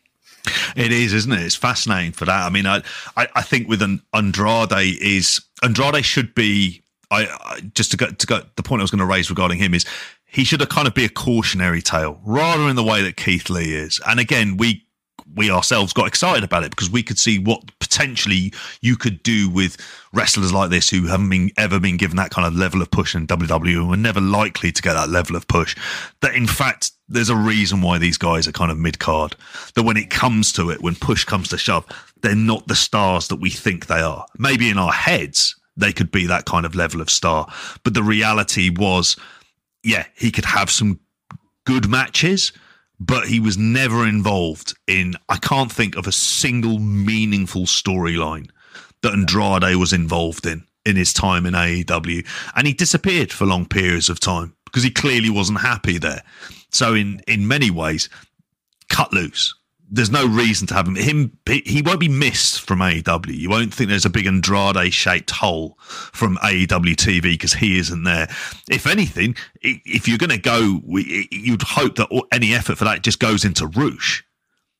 [0.77, 1.41] It is, isn't it?
[1.41, 2.45] It's fascinating for that.
[2.45, 2.81] I mean, I,
[3.17, 6.81] I, I think with an Andrade is Andrade should be.
[7.09, 8.41] I, I just to go to go.
[8.55, 9.85] The point I was going to raise regarding him is
[10.25, 13.49] he should have kind of be a cautionary tale rather in the way that Keith
[13.49, 13.99] Lee is.
[14.07, 14.85] And again, we
[15.35, 19.49] we ourselves got excited about it because we could see what potentially you could do
[19.49, 19.77] with
[20.13, 23.15] wrestlers like this who haven't been ever been given that kind of level of push
[23.15, 25.75] in WWE and were never likely to get that level of push.
[26.21, 29.35] That in fact, there's a reason why these guys are kind of mid card.
[29.75, 31.85] That when it comes to it, when push comes to shove,
[32.21, 34.25] they're not the stars that we think they are.
[34.37, 37.51] Maybe in our heads, they could be that kind of level of star.
[37.83, 39.17] But the reality was,
[39.83, 40.99] yeah, he could have some
[41.65, 42.51] good matches
[43.01, 45.15] but he was never involved in.
[45.27, 48.51] I can't think of a single meaningful storyline
[49.01, 53.65] that Andrade was involved in in his time in AEW, and he disappeared for long
[53.65, 56.21] periods of time because he clearly wasn't happy there.
[56.69, 58.07] So in in many ways,
[58.87, 59.55] cut loose
[59.91, 60.95] there's no reason to have him.
[60.95, 63.37] Him he won't be missed from AEW.
[63.37, 68.03] You won't think there's a big Andrade shaped hole from AEW TV because he isn't
[68.03, 68.27] there.
[68.69, 73.19] If anything, if you're going to go, you'd hope that any effort for that just
[73.19, 74.23] goes into Rush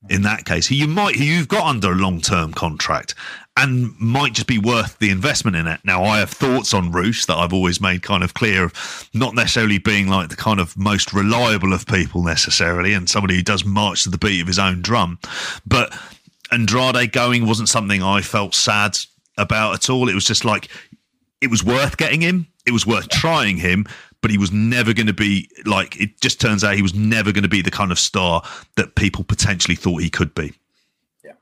[0.09, 0.71] in that case.
[0.71, 3.15] You might you've got under a long term contract
[3.57, 5.81] and might just be worth the investment in it.
[5.83, 9.35] Now I have thoughts on Rush that I've always made kind of clear of not
[9.35, 13.65] necessarily being like the kind of most reliable of people necessarily and somebody who does
[13.65, 15.19] march to the beat of his own drum.
[15.65, 15.95] But
[16.51, 18.97] Andrade going wasn't something I felt sad
[19.37, 20.09] about at all.
[20.09, 20.69] It was just like
[21.41, 22.47] it was worth getting him.
[22.65, 23.85] It was worth trying him,
[24.21, 27.31] but he was never going to be like it just turns out he was never
[27.31, 28.43] going to be the kind of star
[28.75, 30.53] that people potentially thought he could be.
[31.23, 31.33] Yeah.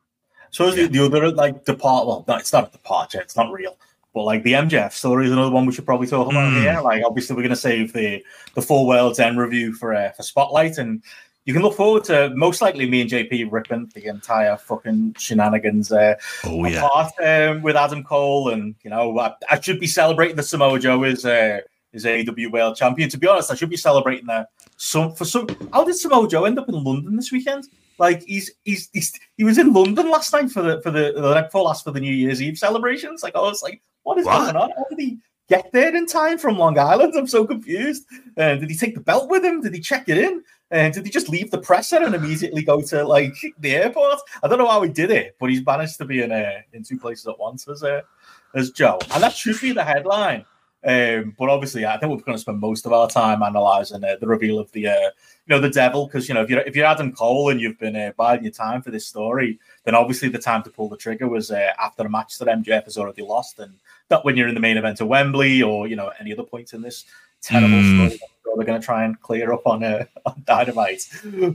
[0.50, 0.88] So yeah.
[0.88, 3.78] The, the other like depart well, it's not a departure, it's not real.
[4.14, 6.62] But like the MJF story is another one we should probably talk about mm.
[6.62, 6.82] here.
[6.82, 8.24] Like obviously we're going to save the
[8.56, 11.04] the Four World's End review for uh, for Spotlight, and
[11.46, 15.92] you can look forward to most likely me and JP ripping the entire fucking shenanigans
[15.92, 16.16] uh,
[16.46, 17.52] oh, apart yeah.
[17.52, 21.04] um, with Adam Cole, and you know I, I, should be celebrating the Samoa Joe
[21.04, 21.62] is uh,
[21.94, 23.10] is AEW World Champion.
[23.10, 24.50] To be honest, I should be celebrating that.
[24.78, 25.48] Some for some.
[25.74, 27.66] How did Samoa Joe end up in London this weekend?
[27.98, 31.34] Like he's he's, he's he was in London last night for the for the the
[31.34, 33.24] night before last for the New Year's Eve celebrations.
[33.24, 34.54] Like I was like, what is what?
[34.54, 34.72] going on?
[34.78, 35.18] How did he
[35.50, 37.14] get there in time from Long Island?
[37.16, 38.06] I'm so confused.
[38.38, 39.62] Uh, did he take the belt with him?
[39.62, 40.44] Did he check it in?
[40.72, 44.20] And uh, did he just leave the presser and immediately go to like the airport?
[44.44, 46.84] I don't know how he did it, but he's managed to be in uh, in
[46.84, 48.02] two places at once as uh,
[48.56, 50.46] as Joe, and that should be the headline.
[50.86, 54.16] Um, but obviously, I think we're going to spend most of our time analysing uh,
[54.20, 56.06] the reveal of the, uh, you know, the devil.
[56.06, 58.54] Because you know, if you're if you're Adam Cole and you've been uh, biding your
[58.54, 62.04] time for this story, then obviously the time to pull the trigger was uh, after
[62.04, 63.74] a match that MJF has already lost, and
[64.10, 66.74] not when you're in the main event of Wembley or you know any other points
[66.74, 67.06] in this
[67.42, 68.08] terrible mm.
[68.08, 68.22] story.
[68.56, 71.08] They're going to try and clear up on, uh, on Dynamite.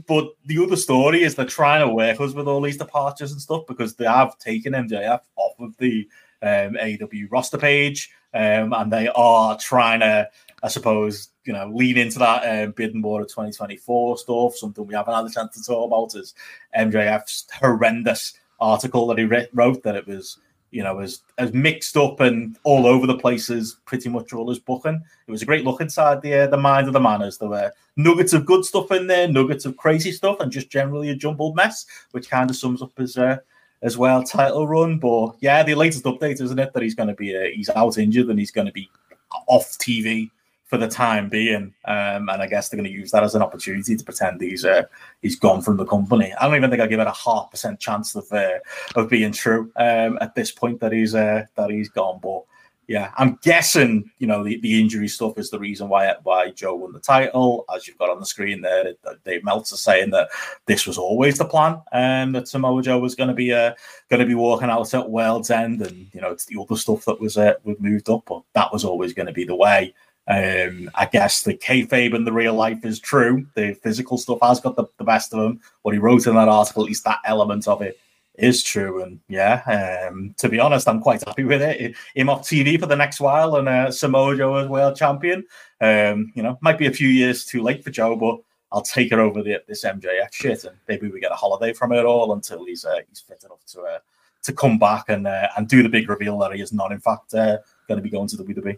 [0.07, 3.41] But the other story is they're trying to work us with all these departures and
[3.41, 6.07] stuff because they have taken MJF off of the
[6.41, 10.29] um, AEW roster page, um, and they are trying to,
[10.61, 14.55] I suppose, you know, lean into that um, bidding war of 2024 stuff.
[14.55, 16.35] Something we haven't had a chance to talk about is
[16.77, 20.37] MJF's horrendous article that he wrote that it was
[20.75, 24.49] you know, as as mixed up and all over the place as pretty much all
[24.49, 25.01] his booking.
[25.25, 27.47] It was a great look inside the uh, the mind of the man as there
[27.47, 31.15] were nuggets of good stuff in there, nuggets of crazy stuff, and just generally a
[31.15, 33.37] jumbled mess, which kind of sums up his uh,
[33.81, 34.99] as well title run.
[34.99, 37.97] But yeah, the latest update, isn't it, that he's going to be uh, he's out
[37.97, 38.89] injured and he's going to be
[39.47, 40.29] off TV
[40.65, 41.73] for the time being.
[41.85, 44.65] Um, and I guess they're going to use that as an opportunity to pretend he's
[44.65, 44.83] uh,
[45.21, 46.33] he's gone from the company.
[46.33, 48.59] I don't even think I give it a half percent chance of uh,
[48.95, 52.19] of being true um, at this point that he's uh, that he's gone.
[52.21, 52.43] But
[52.87, 56.75] yeah, I'm guessing you know the, the injury stuff is the reason why why Joe
[56.75, 57.65] won the title.
[57.73, 58.93] As you've got on the screen there,
[59.23, 60.29] Dave Meltzer saying that
[60.65, 63.73] this was always the plan, and that Samoa Joe was going to be uh,
[64.09, 67.05] going to be walking out at World's End, and you know it's the other stuff
[67.05, 69.93] that was uh, was moved up, but that was always going to be the way.
[70.27, 73.45] Um, I guess the kayfabe and the real life is true.
[73.55, 75.59] The physical stuff has got the, the best of him.
[75.83, 77.99] What he wrote in that article, at least that element of it,
[78.37, 79.01] is true.
[79.01, 81.95] And yeah, um, to be honest, I'm quite happy with it.
[82.15, 85.45] Him off TV for the next while and uh, Samoa Joe as world champion.
[85.81, 88.39] Um, you know, might be a few years too late for Joe, but
[88.71, 91.91] I'll take it over the, this MJF shit, and maybe we get a holiday from
[91.91, 93.99] it all until he's uh, he's fit enough to uh,
[94.43, 96.99] to come back and uh, and do the big reveal that he is not, in
[96.99, 98.77] fact, uh, going to be going to the WWE.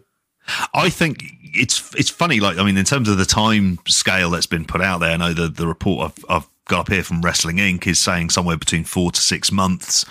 [0.72, 2.40] I think it's it's funny.
[2.40, 5.16] Like I mean, in terms of the time scale that's been put out there, I
[5.16, 7.86] know the the report I've, I've got up here from Wrestling Inc.
[7.86, 10.04] is saying somewhere between four to six months.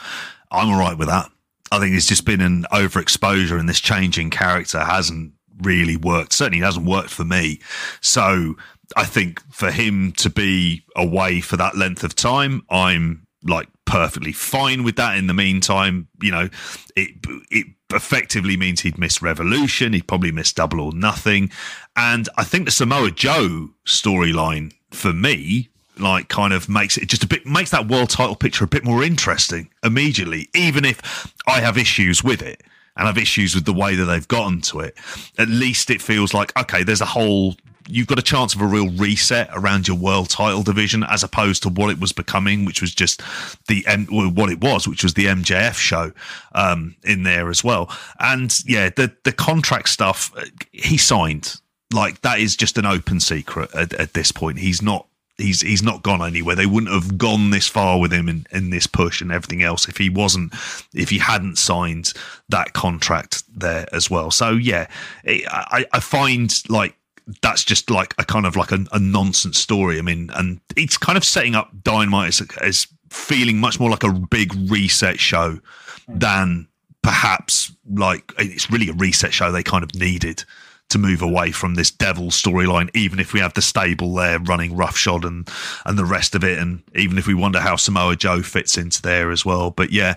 [0.52, 1.30] I'm all right with that.
[1.72, 6.34] I think it's just been an overexposure, and this changing character hasn't really worked.
[6.34, 7.60] Certainly hasn't worked for me.
[8.02, 8.56] So
[8.96, 14.32] I think for him to be away for that length of time, I'm like perfectly
[14.32, 15.18] fine with that.
[15.18, 16.50] In the meantime, you know,
[16.96, 17.12] it
[17.52, 19.94] it effectively means he'd miss Revolution.
[19.94, 21.52] He'd probably miss Double or Nothing.
[21.96, 27.24] And I think the Samoa Joe storyline for me, like, kind of makes it just
[27.24, 31.62] a bit, makes that world title picture a bit more interesting immediately, even if I
[31.62, 32.64] have issues with it
[32.96, 34.98] and have issues with the way that they've gotten to it.
[35.38, 37.56] At least it feels like, okay, there's a whole
[37.90, 41.64] you've got a chance of a real reset around your world title division as opposed
[41.64, 43.22] to what it was becoming, which was just
[43.68, 46.12] the what it was, which was the MJF show
[46.54, 47.90] um, in there as well.
[48.20, 50.34] And yeah, the the contract stuff
[50.72, 51.56] he signed
[51.94, 54.60] like that is just an open secret at, at this point.
[54.60, 55.07] He's not
[55.38, 56.56] he's he's not gone anywhere.
[56.56, 59.88] They wouldn't have gone this far with him in, in this push and everything else
[59.88, 60.54] if he wasn't
[60.94, 62.14] if he hadn't signed
[62.50, 64.32] that contract there as well.
[64.32, 64.88] So yeah,
[65.26, 66.96] I, I find like
[67.42, 70.00] that's just like a kind of like a, a, nonsense story.
[70.00, 74.04] I mean, and it's kind of setting up Dynamite as, as feeling much more like
[74.04, 75.60] a big reset show
[76.06, 76.20] hmm.
[76.20, 76.68] than
[77.02, 80.44] perhaps like it's really a reset show they kind of needed
[80.90, 84.76] to move away from this devil storyline, even if we have the stable there running
[84.76, 85.50] roughshod and
[85.86, 89.02] and the rest of it, and even if we wonder how Samoa Joe fits into
[89.02, 89.72] there as well.
[89.72, 90.12] But yeah,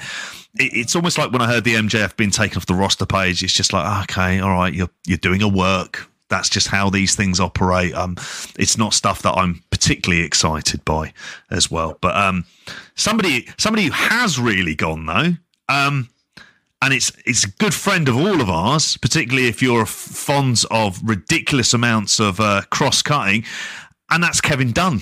[0.59, 3.43] it, it's almost like when I heard the MJF being taken off the roster page,
[3.43, 7.15] it's just like okay, all right, you're you're doing a work that's just how these
[7.15, 7.93] things operate.
[7.93, 8.17] Um,
[8.59, 11.13] it's not stuff that I'm particularly excited by
[11.51, 11.99] as well.
[12.01, 12.47] But um,
[12.95, 15.33] somebody somebody who has really gone though,
[15.69, 16.09] um,
[16.83, 21.01] and it's it's a good friend of all of ours, particularly if you're fond of
[21.03, 23.45] ridiculous amounts of uh, cross cutting,
[24.11, 25.01] and that's Kevin Dunn.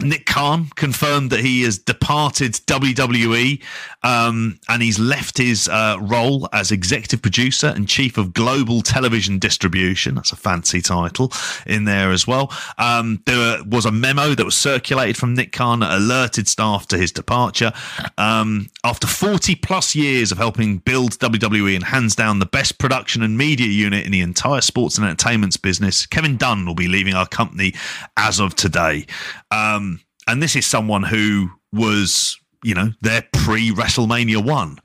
[0.00, 3.60] Nick Khan confirmed that he has departed WWE
[4.04, 9.40] um, and he's left his uh, role as executive producer and chief of global television
[9.40, 10.14] distribution.
[10.14, 11.32] That's a fancy title
[11.66, 12.52] in there as well.
[12.78, 16.98] Um, there was a memo that was circulated from Nick Khan that alerted staff to
[16.98, 17.72] his departure.
[18.18, 23.22] Um, after 40 plus years of helping build WWE and hands down the best production
[23.22, 27.14] and media unit in the entire sports and entertainment business, Kevin Dunn will be leaving
[27.14, 27.74] our company
[28.16, 29.06] as of today.
[29.72, 34.78] Um, and this is someone who was, you know, there pre WrestleMania 1.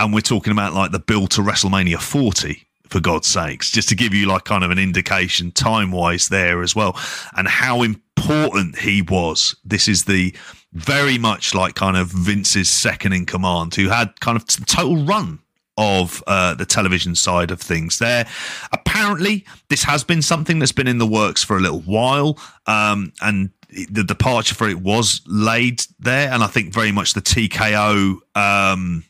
[0.00, 3.94] And we're talking about like the build to WrestleMania 40 for God's sakes, just to
[3.94, 6.98] give you like kind of an indication time wise there as well,
[7.36, 9.54] and how important he was.
[9.64, 10.34] This is the
[10.72, 15.40] very much like kind of Vince's second in command, who had kind of total run
[15.76, 18.26] of uh, the television side of things there.
[18.72, 23.12] Apparently, this has been something that's been in the works for a little while, um,
[23.20, 28.18] and the departure for it was laid there, and I think very much the TKO.
[28.34, 29.04] Um,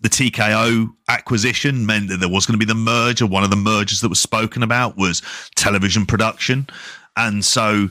[0.00, 3.26] the TKO acquisition meant that there was going to be the merger.
[3.26, 5.22] One of the mergers that was spoken about was
[5.56, 6.68] television production,
[7.16, 7.88] and so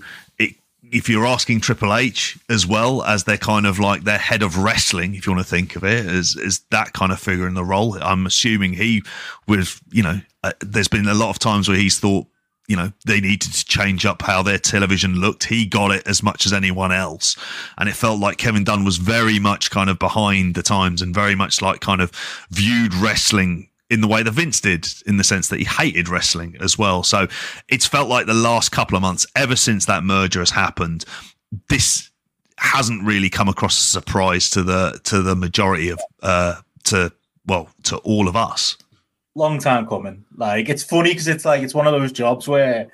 [0.93, 4.57] if you're asking Triple H as well as they're kind of like their head of
[4.57, 7.55] wrestling, if you want to think of it as as that kind of figure in
[7.55, 9.01] the role, I'm assuming he
[9.47, 12.27] was, you know, uh, there's been a lot of times where he's thought,
[12.73, 15.43] you know, they needed to change up how their television looked.
[15.43, 17.37] He got it as much as anyone else,
[17.77, 21.13] and it felt like Kevin Dunn was very much kind of behind the times and
[21.13, 22.09] very much like kind of
[22.49, 26.57] viewed wrestling in the way that Vince did, in the sense that he hated wrestling
[26.59, 27.03] as well.
[27.03, 27.27] So
[27.69, 31.05] it's felt like the last couple of months, ever since that merger has happened,
[31.69, 32.09] this
[32.57, 36.55] hasn't really come across as a surprise to the to the majority of uh
[36.85, 37.11] to
[37.45, 38.77] well to all of us.
[39.35, 40.25] Long time coming.
[40.35, 42.89] Like it's funny because it's like it's one of those jobs where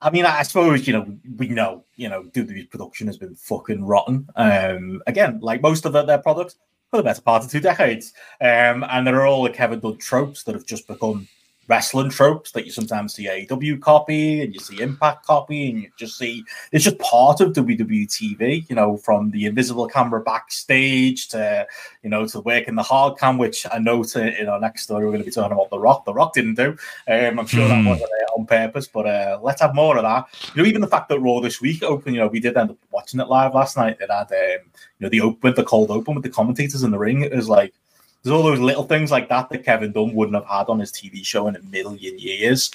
[0.00, 3.84] I mean, I suppose you know we know you know WWE production has been fucking
[3.84, 4.28] rotten.
[4.36, 6.56] Um, again, like most of their products,
[6.90, 8.12] for the better part of two decades.
[8.40, 11.28] Um, and there are all the Kevin Dunn tropes that have just become
[11.68, 15.90] wrestling tropes that you sometimes see AEW copy and you see Impact copy and you
[15.96, 21.28] just see it's just part of WWE TV, you know, from the invisible camera backstage
[21.28, 21.66] to
[22.02, 24.82] you know to work in the hard cam, which I know to in our next
[24.82, 26.04] story we're going to be talking about The Rock.
[26.04, 26.76] The Rock didn't do.
[27.06, 27.68] Um, I'm sure mm.
[27.68, 27.88] that hmm.
[27.88, 30.26] wasn't uh, on purpose, but uh, let's have more of that.
[30.54, 32.70] You know, even the fact that Raw this week open, you know, we did end
[32.70, 33.98] up watching it live last night.
[34.00, 34.66] It had um,
[34.98, 37.22] you know the open, the cold open with the commentators in the ring.
[37.22, 37.74] It was like
[38.22, 40.92] there's all those little things like that that Kevin Dunn wouldn't have had on his
[40.92, 42.70] TV show in a million years.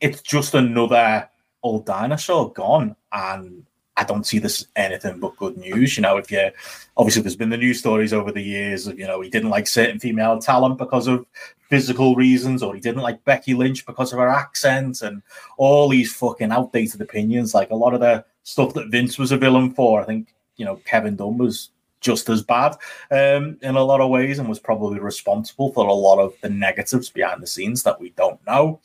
[0.00, 1.28] It's just another
[1.62, 3.66] old dinosaur gone, and
[3.96, 5.96] I don't see this as anything but good news.
[5.96, 6.50] You know, if you
[6.96, 9.66] obviously there's been the news stories over the years of you know he didn't like
[9.66, 11.26] certain female talent because of
[11.68, 15.22] physical reasons, or he didn't like Becky Lynch because of her accent, and
[15.56, 17.54] all these fucking outdated opinions.
[17.54, 20.64] Like a lot of the stuff that Vince was a villain for, I think you
[20.64, 21.70] know Kevin Dunn was
[22.04, 22.76] just as bad
[23.10, 26.50] um, in a lot of ways and was probably responsible for a lot of the
[26.50, 28.78] negatives behind the scenes that we don't know.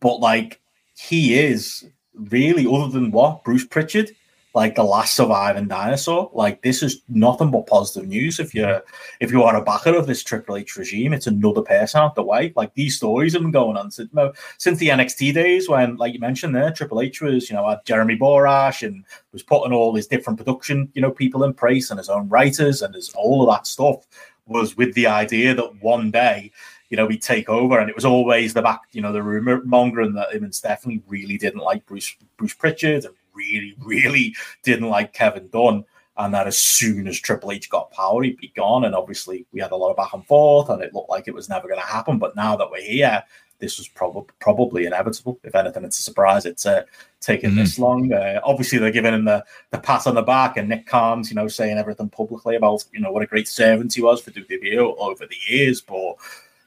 [0.00, 0.60] But like
[0.94, 4.10] he is really, other than what Bruce Pritchard,
[4.54, 6.30] like the last surviving dinosaur.
[6.32, 8.38] Like this is nothing but positive news.
[8.38, 8.82] If you're
[9.20, 12.22] if you are a backer of this Triple H regime, it's another person out the
[12.22, 12.52] way.
[12.54, 14.10] Like these stories have been going on since
[14.58, 17.84] since the NXT days when, like you mentioned there, Triple H was you know had
[17.84, 21.98] Jeremy Borash and was putting all his different production you know people in place and
[21.98, 24.06] his own writers and his all of that stuff
[24.46, 26.50] was with the idea that one day
[26.92, 27.78] you know, we'd take over.
[27.78, 31.00] And it was always the back, you know, the rumor mongering that him and Stephanie
[31.08, 35.84] really didn't like Bruce Bruce Pritchard and really, really didn't like Kevin Dunn.
[36.18, 38.84] And that as soon as Triple H got power, he'd be gone.
[38.84, 41.34] And obviously, we had a lot of back and forth, and it looked like it
[41.34, 42.18] was never going to happen.
[42.18, 43.24] But now that we're here,
[43.62, 45.38] this was probably probably inevitable.
[45.44, 46.82] If anything, it's a surprise it's uh,
[47.20, 47.60] taken mm-hmm.
[47.60, 48.12] this long.
[48.12, 51.36] Uh, obviously, they're giving him the, the pat on the back, and Nick Khan's, you
[51.36, 54.96] know, saying everything publicly about you know what a great servant he was for WWE
[54.98, 55.80] over the years.
[55.80, 56.16] But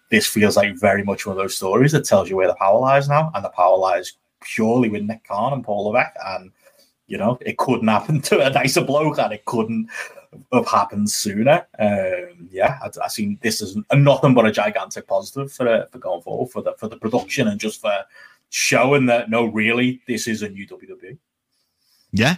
[0.10, 2.80] this feels like very much one of those stories that tells you where the power
[2.80, 6.16] lies now, and the power lies purely with Nick Khan and Paul Levesque.
[6.26, 6.52] And,
[7.08, 9.90] you know, it couldn't happen to a nicer bloke and it couldn't
[10.52, 11.66] have happened sooner.
[11.80, 16.00] Um, yeah, I, I seen this as nothing but a gigantic positive for, uh, for
[16.00, 18.06] going forward, for the, for the production and just for
[18.50, 21.18] showing that, no, really, this is a new WWE.
[22.12, 22.36] Yeah.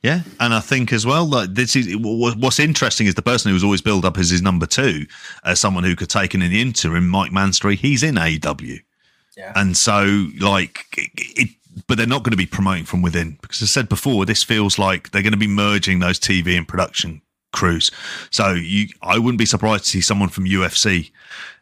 [0.00, 3.64] Yeah, and I think as well that this is what's interesting is the person who's
[3.64, 5.06] always built up as his number two,
[5.44, 7.76] as someone who could take in the interim, Mike Mansury.
[7.76, 8.80] He's in AEW.
[9.36, 9.52] Yeah.
[9.56, 11.50] And so, like, it,
[11.86, 14.42] but they're not going to be promoting from within because, as I said before, this
[14.42, 17.22] feels like they're going to be merging those TV and production
[17.52, 17.90] crews.
[18.30, 21.10] So, you, I wouldn't be surprised to see someone from UFC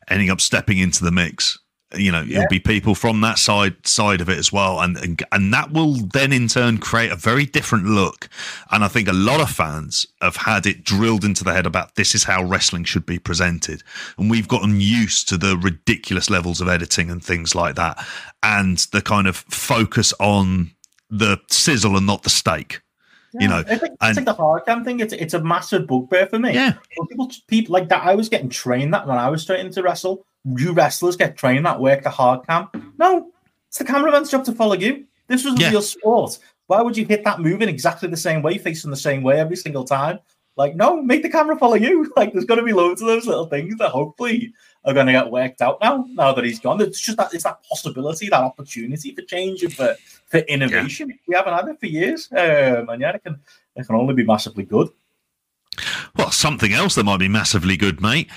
[0.08, 1.58] ending up stepping into the mix
[1.96, 2.38] you know yeah.
[2.38, 5.72] it'll be people from that side side of it as well and, and and that
[5.72, 8.28] will then in turn create a very different look
[8.70, 11.94] and i think a lot of fans have had it drilled into the head about
[11.94, 13.82] this is how wrestling should be presented
[14.18, 18.04] and we've gotten used to the ridiculous levels of editing and things like that
[18.42, 20.70] and the kind of focus on
[21.10, 22.80] the sizzle and not the steak
[23.34, 25.00] yeah, you know, I think it's like the hard cam thing.
[25.00, 26.54] It's it's a massive bugbear for me.
[26.54, 26.74] Yeah,
[27.08, 28.06] people people like that.
[28.06, 30.24] I was getting trained that when I was starting to wrestle
[30.56, 32.68] you wrestlers get trained that work the hard cam.
[32.98, 33.32] No,
[33.68, 35.06] it's the cameraman's job to follow you.
[35.26, 35.70] This was yeah.
[35.70, 36.38] real sport.
[36.68, 39.40] Why would you hit that move in exactly the same way, facing the same way
[39.40, 40.18] every single time?
[40.56, 42.12] Like, no, make the camera follow you.
[42.16, 45.12] Like, there's going to be loads of those little things that hopefully are going to
[45.12, 46.06] get worked out now.
[46.08, 49.74] Now that he's gone, it's just that it's that possibility, that opportunity for change and
[49.74, 51.10] for for innovation.
[51.10, 51.16] Yeah.
[51.28, 53.38] We haven't had it for years, um, and yeah, it can
[53.74, 54.88] it can only be massively good.
[56.16, 58.30] Well, something else that might be massively good, mate.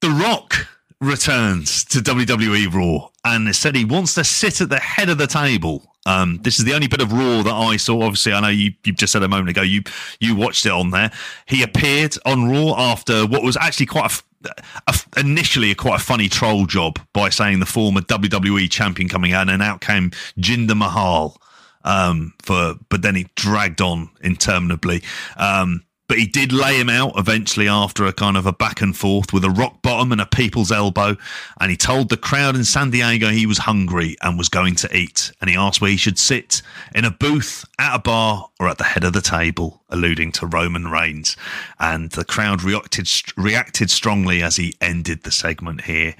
[0.00, 0.66] The Rock
[1.02, 5.26] returns to WWE Raw and said he wants to sit at the head of the
[5.26, 5.82] table.
[6.06, 8.02] Um, this is the only bit of Raw that I saw.
[8.02, 9.82] Obviously, I know you, you just said a moment ago you
[10.20, 11.10] you watched it on there.
[11.46, 14.12] He appeared on Raw after what was actually quite
[14.44, 14.50] a,
[14.86, 19.32] a, initially a quite a funny troll job by saying the former WWE champion coming
[19.32, 21.36] out, and out came Jinder Mahal.
[21.84, 25.02] um, for, but then he dragged on interminably.
[25.36, 28.96] Um, but he did lay him out eventually after a kind of a back and
[28.96, 31.16] forth with a rock bottom and a people's elbow.
[31.60, 34.96] And he told the crowd in San Diego he was hungry and was going to
[34.96, 35.32] eat.
[35.40, 36.60] And he asked where he should sit
[36.94, 40.46] in a booth, at a bar, or at the head of the table, alluding to
[40.46, 41.36] Roman Reigns.
[41.80, 46.14] And the crowd reacted reacted strongly as he ended the segment here.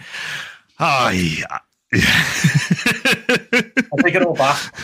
[0.78, 1.42] I.
[1.94, 3.62] I
[4.02, 4.74] take it all back.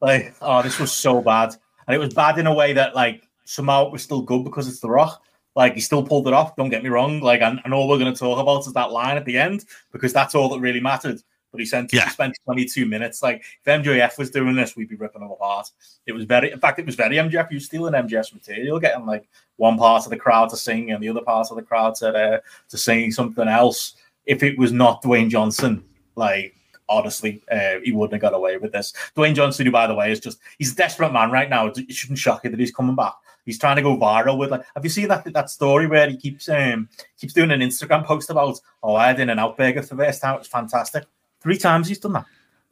[0.00, 1.54] Like, oh, this was so bad,
[1.86, 4.68] and it was bad in a way that like somehow it was still good because
[4.68, 5.22] it's The Rock.
[5.54, 6.56] Like he still pulled it off.
[6.56, 7.20] Don't get me wrong.
[7.20, 9.64] Like and, and all we're going to talk about is that line at the end
[9.92, 11.22] because that's all that really mattered.
[11.50, 12.04] But he sent yeah.
[12.04, 13.22] he spent 22 minutes.
[13.22, 15.70] Like if MJF was doing this, we'd be ripping him apart.
[16.06, 17.50] It was very, in fact, it was very MJF.
[17.50, 21.10] You stealing MJF's material, getting like one part of the crowd to sing and the
[21.10, 22.40] other part of the crowd to uh,
[22.70, 23.96] to sing something else.
[24.24, 25.84] If it was not Dwayne Johnson,
[26.16, 26.54] like
[26.88, 28.94] honestly, uh, he wouldn't have got away with this.
[29.14, 31.66] Dwayne Johnson, who by the way is just he's a desperate man right now.
[31.66, 33.14] It shouldn't shock you that he's coming back.
[33.44, 34.64] He's trying to go viral with like.
[34.74, 36.88] Have you seen that that story where he keeps um
[37.18, 40.36] keeps doing an Instagram post about oh I had In-N-Out burger for the first time.
[40.36, 41.04] It was fantastic.
[41.40, 42.26] Three times he's done that.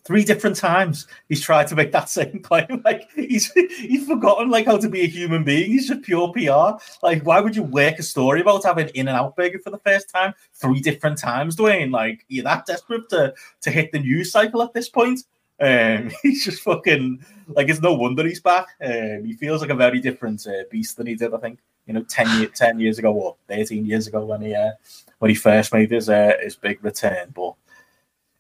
[0.04, 2.82] Three different times he's tried to make that same claim.
[2.84, 5.70] Like he's he's forgotten like how to be a human being.
[5.72, 6.80] He's just pure PR.
[7.02, 10.34] Like why would you work a story about having In-N-Out burger for the first time
[10.54, 11.90] three different times, Dwayne?
[11.90, 15.24] Like you're that desperate to to hit the news cycle at this point.
[15.60, 18.68] Um, he's just fucking like it's no wonder he's back.
[18.82, 21.58] Um, he feels like a very different uh, beast than he did, I think.
[21.86, 24.72] You know, 10, year, 10 years ago or thirteen years ago when he uh,
[25.18, 27.32] when he first made his uh, his big return.
[27.34, 27.54] But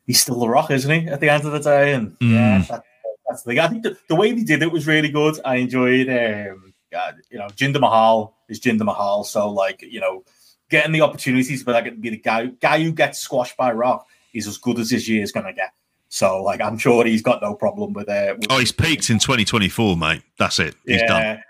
[0.06, 1.08] he's still the Rock, isn't he?
[1.08, 2.32] At the end of the day, and mm.
[2.32, 2.84] yeah, that,
[3.26, 3.58] that's the thing.
[3.58, 5.38] I think the, the, way he did it was really good.
[5.44, 6.08] I enjoyed.
[6.08, 6.74] Um,
[7.30, 10.24] you know, Jinder Mahal is Jinder Mahal, so like you know,
[10.68, 14.06] getting the opportunities for that to be the guy guy who gets squashed by Rock
[14.32, 15.72] is as good as his year is going to get.
[16.12, 18.44] So, like, I'm sure he's got no problem with it.
[18.44, 20.22] Uh, oh, he's peaked in 2024, mate.
[20.38, 20.74] That's it.
[20.84, 21.06] He's yeah.
[21.06, 21.42] done.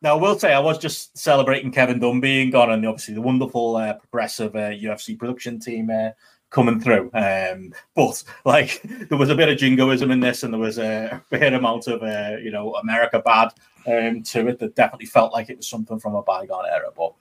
[0.00, 3.20] Now, I will say I was just celebrating Kevin Dunn being gone, and obviously the
[3.20, 6.08] wonderful uh, progressive uh, UFC production team uh,
[6.48, 7.10] coming through.
[7.12, 8.80] Um, but like,
[9.10, 12.02] there was a bit of jingoism in this, and there was a fair amount of
[12.02, 13.50] uh, you know America bad
[13.86, 16.88] um, to it that definitely felt like it was something from a bygone era.
[16.96, 17.12] But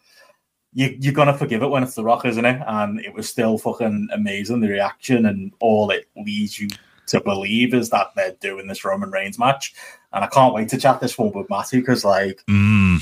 [0.74, 2.62] you, you're gonna forgive it when it's the Rock, isn't it?
[2.66, 6.70] And it was still fucking amazing the reaction and all it leads you
[7.08, 9.74] to believe is that they're doing this Roman Reigns match.
[10.14, 13.00] And I can't wait to chat this one with Matty because like mm.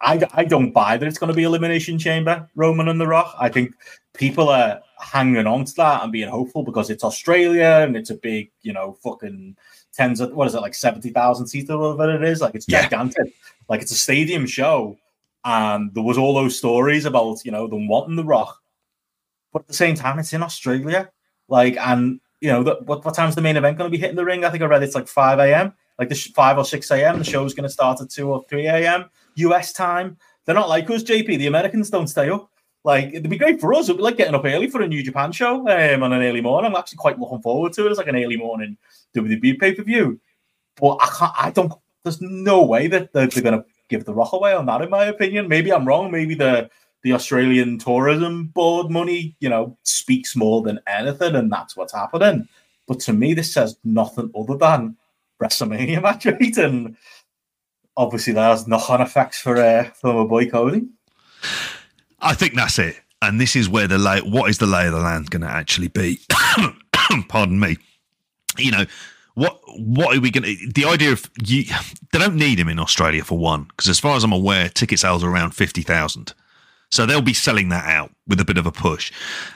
[0.00, 3.34] I I don't buy that it's gonna be Elimination Chamber, Roman and the Rock.
[3.38, 3.74] I think
[4.12, 8.14] people are hanging on to that and being hopeful because it's Australia and it's a
[8.14, 9.56] big, you know, fucking
[9.92, 12.40] tens of what is it, like seventy thousand seats or whatever it is.
[12.40, 13.26] Like it's gigantic.
[13.26, 13.32] Yeah.
[13.68, 14.96] Like it's a stadium show
[15.44, 18.60] and there was all those stories about you know them wanting the Rock,
[19.52, 21.10] but at the same time, it's in Australia.
[21.48, 24.16] Like, and you know, the, what what time's the main event going to be hitting
[24.16, 24.44] the ring?
[24.44, 25.74] I think I read it's like five a.m.
[25.98, 27.18] Like the sh- five or six a.m.
[27.18, 29.06] The show's going to start at two or three a.m.
[29.36, 30.16] US time.
[30.44, 31.38] They're not like us, JP.
[31.38, 32.50] The Americans don't stay up.
[32.84, 33.88] Like it'd be great for us.
[33.88, 36.40] It'd be like getting up early for a New Japan show um, on an early
[36.40, 36.70] morning.
[36.70, 37.90] I'm actually quite looking forward to it.
[37.90, 38.76] It's like an early morning
[39.16, 40.20] WWE pay per view.
[40.76, 41.32] But I can't.
[41.36, 41.72] I don't.
[42.02, 44.90] There's no way that they're, they're going to give the rock away on that, in
[44.90, 45.48] my opinion.
[45.48, 46.10] Maybe I'm wrong.
[46.10, 46.70] Maybe the
[47.02, 52.48] the Australian Tourism Board money, you know, speaks more than anything, and that's what's happening.
[52.86, 54.96] But to me, this says nothing other than
[55.40, 56.96] WrestleMania match rate, and
[57.96, 60.86] obviously there's knock-on effects for uh, for my boy Cody.
[62.20, 64.20] I think that's it, and this is where the lay.
[64.20, 66.20] What is the lay of the land going to actually be?
[67.28, 67.76] Pardon me.
[68.56, 68.86] You know,
[69.34, 70.72] what what are we going to?
[70.72, 71.64] The idea of you,
[72.12, 74.98] they don't need him in Australia for one, because as far as I'm aware, ticket
[74.98, 76.34] sales are around fifty thousand,
[76.90, 79.12] so they'll be selling that out with a bit of a push.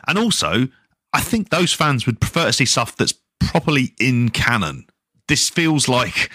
[0.07, 0.69] And also,
[1.13, 4.87] I think those fans would prefer to see stuff that's properly in canon.
[5.29, 6.31] This feels like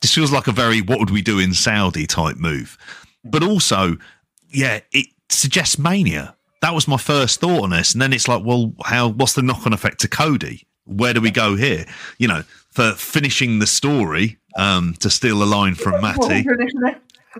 [0.00, 2.76] this feels like a very what would we do in Saudi type move,
[3.24, 3.96] but also,
[4.48, 6.34] yeah, it suggests mania.
[6.60, 9.10] That was my first thought on this, and then it's like, well, how?
[9.10, 10.66] What's the knock-on effect to Cody?
[10.86, 11.84] Where do we go here?
[12.16, 12.42] You know,
[12.78, 14.38] for finishing the story.
[14.56, 16.44] Um, to steal a line from Matty.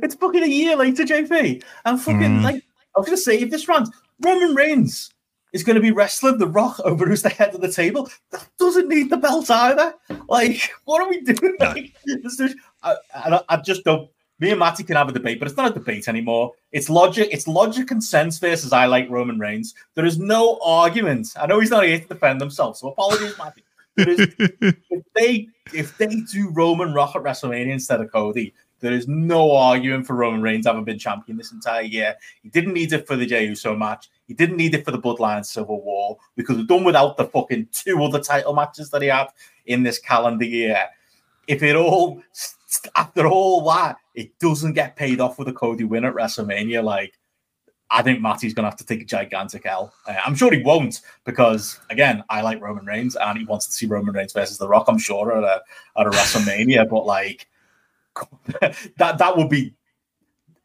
[0.02, 1.64] It's fucking a year later, JP.
[1.84, 2.42] And fucking mm.
[2.42, 2.62] like
[2.96, 5.12] I was gonna say, if this runs, Roman Reigns
[5.52, 8.08] is going to be wrestling The Rock over who's the head of the table.
[8.30, 9.94] That doesn't need the belt either.
[10.28, 11.56] Like, what are we doing?
[11.58, 11.68] No.
[11.70, 11.94] Like,
[12.82, 14.10] I, I, I, just don't.
[14.38, 16.52] Me and Matty can have a debate, but it's not a debate anymore.
[16.70, 17.28] It's logic.
[17.32, 19.74] It's logic and sense versus I like Roman Reigns.
[19.94, 21.28] There is no argument.
[21.36, 23.62] I know he's not here to defend himself, so apologies, Matty
[23.98, 29.54] if they if they do Roman Rock at WrestleMania instead of Cody, there is no
[29.54, 32.16] arguing for Roman Reigns having been champion this entire year.
[32.42, 34.08] He didn't need it for the Jey Uso match.
[34.26, 37.68] He didn't need it for the Bloodline Civil War because we've done without the fucking
[37.72, 39.28] two other title matches that he had
[39.66, 40.84] in this calendar year.
[41.48, 42.22] if it all
[42.94, 47.17] after all that, it doesn't get paid off with a Cody win at WrestleMania, like
[47.90, 49.92] I think Matty's going to have to take a gigantic L.
[50.06, 53.72] Uh, I'm sure he won't because, again, I like Roman Reigns and he wants to
[53.72, 54.86] see Roman Reigns versus The Rock.
[54.88, 55.62] I'm sure at a
[56.00, 57.48] at a WrestleMania, but like
[58.98, 59.74] that that would be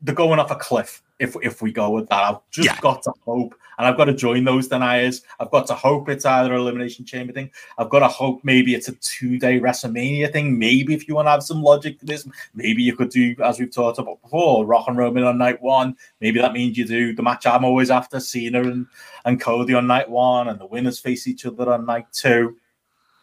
[0.03, 2.23] the going off a cliff if if we go with that.
[2.23, 2.79] I've just yeah.
[2.81, 5.21] got to hope, and I've got to join those deniers.
[5.39, 7.49] I've got to hope it's either elimination chamber thing.
[7.77, 10.59] I've got to hope maybe it's a two day WrestleMania thing.
[10.59, 13.59] Maybe if you want to have some logic to this, maybe you could do as
[13.59, 15.95] we've talked about before, Rock and Roman on night one.
[16.19, 18.85] Maybe that means you do the match I'm always after, Cena and,
[19.25, 22.57] and Cody on night one, and the winners face each other on night two.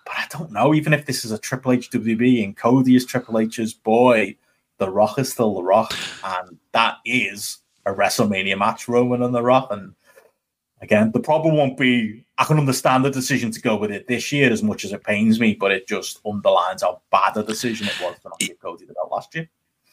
[0.06, 0.74] But I don't know.
[0.74, 4.36] Even if this is a Triple H WB and Cody is Triple H's boy,
[4.80, 9.42] The Rock is still The Rock, and that is a WrestleMania match, Roman and The
[9.42, 9.68] Rock.
[9.70, 9.94] And
[10.80, 12.24] again, the problem won't be.
[12.38, 15.04] I can understand the decision to go with it this year as much as it
[15.04, 18.58] pains me, but it just underlines how bad a decision it was to not give
[18.58, 19.48] Cody the belt last year.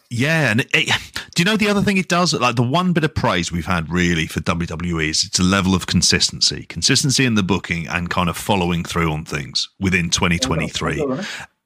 [0.09, 0.89] Yeah, and it, it,
[1.35, 2.33] do you know the other thing it does?
[2.33, 5.75] Like the one bit of praise we've had really for WWE is it's a level
[5.75, 11.05] of consistency, consistency in the booking, and kind of following through on things within 2023.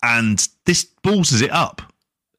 [0.01, 1.83] And this balls it up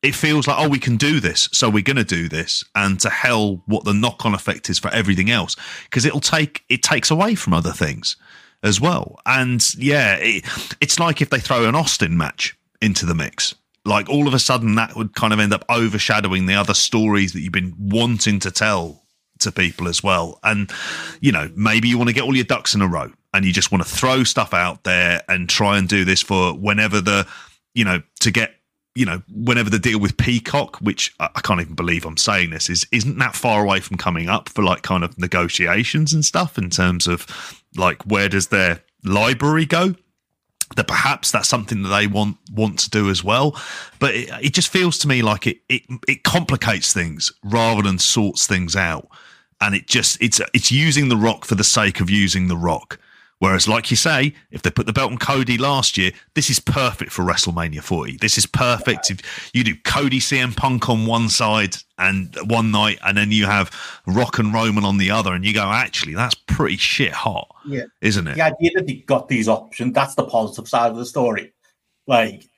[0.03, 2.99] it feels like, oh, we can do this, so we're going to do this, and
[3.01, 7.11] to hell, what the knock-on effect is for everything else, because it'll take it takes
[7.11, 8.17] away from other things
[8.63, 9.21] as well.
[9.27, 10.45] And yeah, it,
[10.81, 14.39] it's like if they throw an Austin match into the mix, like all of a
[14.39, 18.39] sudden that would kind of end up overshadowing the other stories that you've been wanting
[18.41, 19.03] to tell
[19.41, 20.39] to people as well.
[20.43, 20.71] And
[21.21, 23.53] you know, maybe you want to get all your ducks in a row, and you
[23.53, 27.27] just want to throw stuff out there and try and do this for whenever the
[27.75, 28.57] you know to get
[28.95, 32.69] you know, whenever the deal with Peacock, which I can't even believe I'm saying this,
[32.69, 36.59] is isn't that far away from coming up for like kind of negotiations and stuff
[36.59, 37.27] in terms of
[37.77, 39.95] like where does their library go?
[40.77, 43.59] That perhaps that's something that they want want to do as well,
[43.99, 47.99] but it, it just feels to me like it, it it complicates things rather than
[47.99, 49.09] sorts things out,
[49.61, 52.99] and it just it's it's using the rock for the sake of using the rock
[53.43, 56.61] Whereas, like you say, if they put the belt on Cody last year, this is
[56.61, 58.19] perfect for WrestleMania 40.
[58.19, 59.11] This is perfect.
[59.11, 63.47] If you do Cody CM Punk on one side and one night, and then you
[63.47, 63.69] have
[64.07, 67.87] Rock and Roman on the other, and you go, actually, that's pretty shit hot, yeah,
[68.01, 68.37] isn't it?
[68.37, 71.53] The idea that they got these options, that's the positive side of the story.
[72.07, 72.49] Like,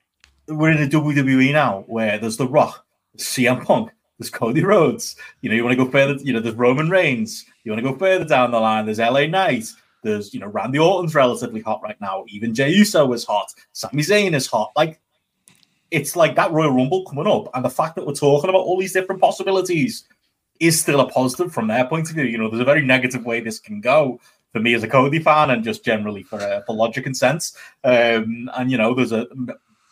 [0.47, 2.85] we're in a WWE now where there's The Rock,
[3.17, 5.15] CM Punk, there's Cody Rhodes.
[5.41, 7.43] You know, you want to go further, you know, there's Roman Reigns.
[7.63, 9.65] You want to go further down the line, there's LA Knight
[10.05, 12.23] there's, you know, Randy Orton's relatively hot right now.
[12.27, 13.51] Even Jey Uso is hot.
[13.73, 14.71] Sami Zayn is hot.
[14.75, 15.01] Like,
[15.91, 17.49] it's like that Royal Rumble coming up.
[17.53, 20.05] And the fact that we're talking about all these different possibilities
[20.59, 22.25] is still a positive from their point of view.
[22.25, 24.21] You know, there's a very negative way this can go
[24.53, 27.57] for me as a Cody fan and just generally for, uh, for logic and sense.
[27.83, 29.27] Um, and, you know, there's a,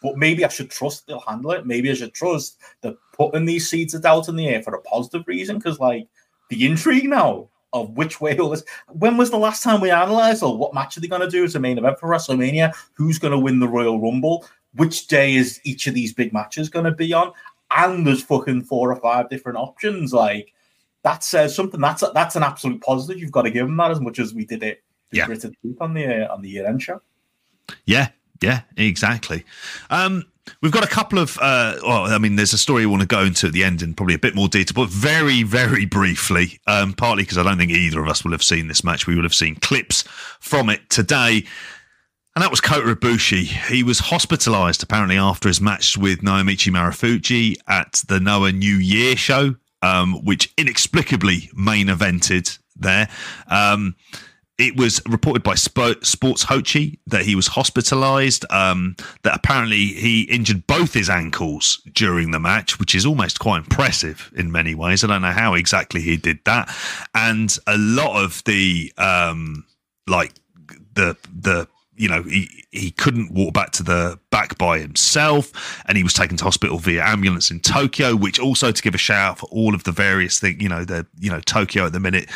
[0.02, 1.66] but maybe I should trust they'll handle it.
[1.66, 4.82] Maybe I should trust that putting these seeds of doubt in the air for a
[4.82, 6.08] positive reason because, like,
[6.50, 8.64] the intrigue now of which way it was.
[8.88, 11.44] When was the last time we analysed or what match are they going to do
[11.44, 12.74] as a main event for WrestleMania?
[12.94, 14.46] Who's going to win the Royal Rumble?
[14.76, 17.34] Which day is each of these big matches going to be on?
[17.76, 20.14] And there's fucking four or five different options.
[20.14, 20.54] Like
[21.04, 21.82] that says something.
[21.82, 23.20] That's a, that's an absolute positive.
[23.20, 24.84] You've got to give them that as much as we did it.
[25.12, 25.28] Yeah.
[25.80, 27.00] on the uh, on the year end show.
[27.86, 28.10] Yeah,
[28.42, 29.46] yeah, exactly.
[29.90, 30.26] Um,
[30.62, 33.08] We've got a couple of, uh, well, I mean, there's a story I want to
[33.08, 36.60] go into at the end in probably a bit more detail, but very, very briefly,
[36.68, 39.08] um, partly because I don't think either of us will have seen this match.
[39.08, 40.04] We will have seen clips
[40.40, 41.46] from it today.
[42.36, 43.44] And that was Kota Ibushi.
[43.44, 49.16] He was hospitalized apparently after his match with Naomichi Marufuji at the Noah New Year
[49.16, 53.08] show, um, which inexplicably main evented there.
[53.48, 53.96] Um,
[54.64, 60.66] it was reported by Sports Hochi that he was hospitalized, um, that apparently he injured
[60.68, 65.04] both his ankles during the match, which is almost quite impressive in many ways.
[65.04, 66.74] I don't know how exactly he did that.
[67.14, 69.66] And a lot of the, um,
[70.08, 70.32] like,
[70.94, 75.98] the, the, you know, he, he couldn't walk back to the back by himself and
[75.98, 79.32] he was taken to hospital via ambulance in Tokyo, which also to give a shout
[79.32, 82.00] out for all of the various things, you know, the, you know, Tokyo at the
[82.00, 82.30] minute,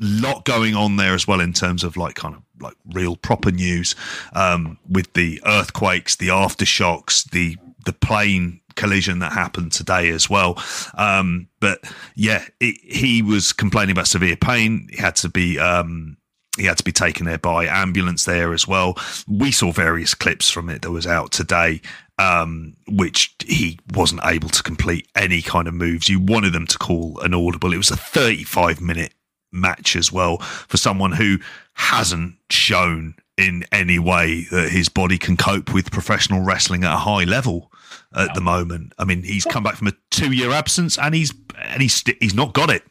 [0.00, 3.50] lot going on there as well in terms of like kind of like real proper
[3.50, 3.94] news
[4.32, 10.62] um, with the earthquakes, the aftershocks, the the plane collision that happened today as well.
[10.94, 11.80] Um, but
[12.14, 14.88] yeah, it, he was complaining about severe pain.
[14.90, 16.16] He had to be um,
[16.58, 18.96] he had to be taken there by ambulance there as well.
[19.26, 21.80] We saw various clips from it that was out today,
[22.18, 26.08] um, which he wasn't able to complete any kind of moves.
[26.08, 27.72] You wanted them to call an audible.
[27.72, 29.12] It was a 35 minute
[29.52, 31.38] match as well for someone who
[31.74, 36.96] hasn't shown in any way that his body can cope with professional wrestling at a
[36.96, 37.70] high level
[38.14, 38.34] at no.
[38.34, 38.92] the moment.
[38.98, 42.52] I mean, he's come back from a two-year absence, and he's and he's he's not
[42.52, 42.82] got it.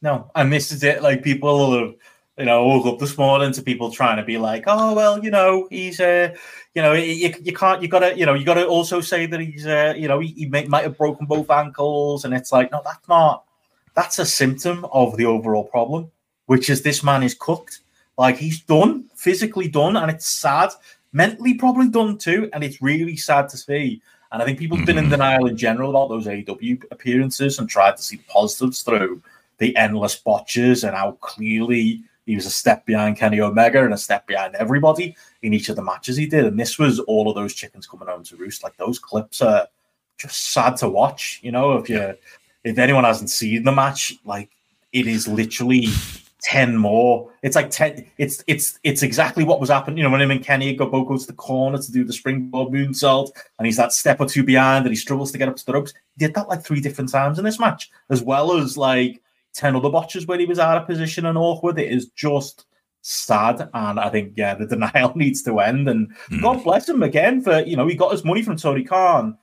[0.00, 1.02] No, and this is it.
[1.02, 1.94] Like people have,
[2.38, 5.30] you know, woke up this morning to people trying to be like, oh well, you
[5.30, 6.36] know, he's uh
[6.78, 9.66] you know, you, you can't, you gotta, you know, you gotta also say that he's,
[9.66, 12.80] uh, you know, he, he may, might have broken both ankles, and it's like, no,
[12.84, 13.44] that's not,
[13.98, 16.08] that's a symptom of the overall problem,
[16.46, 17.80] which is this man is cooked.
[18.16, 20.70] Like he's done, physically done, and it's sad,
[21.12, 24.00] mentally probably done too, and it's really sad to see.
[24.30, 25.10] And I think people have been in mm-hmm.
[25.10, 29.20] denial in general about those AEW appearances and tried to see positives through
[29.58, 33.98] the endless botches and how clearly he was a step behind Kenny Omega and a
[33.98, 36.44] step behind everybody in each of the matches he did.
[36.44, 38.62] And this was all of those chickens coming home to roost.
[38.62, 39.66] Like those clips are
[40.18, 41.40] just sad to watch.
[41.42, 42.14] You know, if you
[42.64, 44.50] if anyone hasn't seen the match, like
[44.92, 45.88] it is literally
[46.42, 47.30] 10 more.
[47.42, 48.10] It's like 10.
[48.18, 49.98] It's it's it's exactly what was happening.
[49.98, 52.12] You know, when him and Kenny go both go to the corner to do the
[52.12, 55.56] springboard moonsault, and he's that step or two behind, and he struggles to get up
[55.56, 55.92] to the ropes.
[56.16, 59.20] He did that like three different times in this match, as well as like
[59.54, 61.78] 10 other botches where he was out of position and awkward.
[61.78, 62.66] It is just
[63.02, 63.68] sad.
[63.74, 65.88] And I think, yeah, the denial needs to end.
[65.88, 66.42] And mm.
[66.42, 69.36] God bless him again for, you know, he got his money from Tony Khan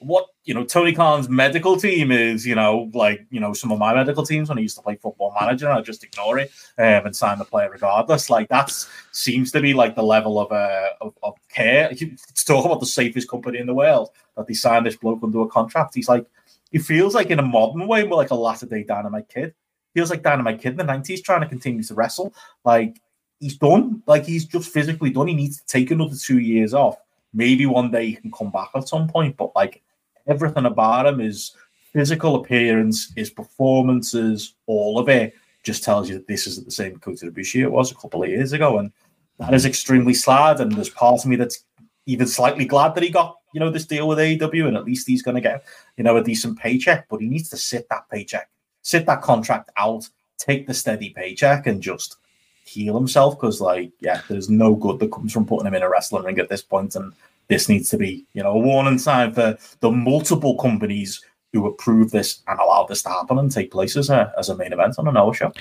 [0.00, 3.78] what you know Tony Khan's medical team is, you know, like you know some of
[3.78, 7.06] my medical teams when I used to play football manager, I just ignore it um,
[7.06, 8.30] and sign the player regardless.
[8.30, 8.72] Like that
[9.12, 11.88] seems to be like the level of uh, of, of care.
[11.90, 15.40] Let's talk about the safest company in the world that they signed this bloke under
[15.40, 15.94] a contract.
[15.94, 16.26] He's like,
[16.70, 19.54] he feels like in a modern way more like a latter day Dynamite Kid.
[19.94, 22.32] Feels like Dynamite Kid in the nineties trying to continue to wrestle.
[22.64, 23.00] Like
[23.40, 24.02] he's done.
[24.06, 25.28] Like he's just physically done.
[25.28, 26.96] He needs to take another two years off.
[27.34, 29.82] Maybe one day he can come back at some point, but like
[30.28, 31.52] everything about him, is
[31.92, 36.98] physical appearance, his performances, all of it just tells you that this isn't the same
[36.98, 38.78] Kota Ibushi it was a couple of years ago.
[38.78, 38.92] And
[39.38, 40.60] that is extremely sad.
[40.60, 41.64] And there's part of me that's
[42.06, 45.06] even slightly glad that he got, you know, this deal with AEW and at least
[45.06, 45.64] he's going to get,
[45.96, 47.06] you know, a decent paycheck.
[47.08, 48.48] But he needs to sit that paycheck,
[48.82, 50.08] sit that contract out,
[50.38, 52.16] take the steady paycheck and just
[52.64, 55.88] heal himself because, like, yeah, there's no good that comes from putting him in a
[55.88, 56.64] wrestling ring at this.
[56.70, 57.12] And
[57.48, 61.22] this needs to be, you know, a warning sign for the multiple companies
[61.52, 64.56] who approve this and allow this to happen and take place as a as a
[64.56, 65.52] main event on a Noah show.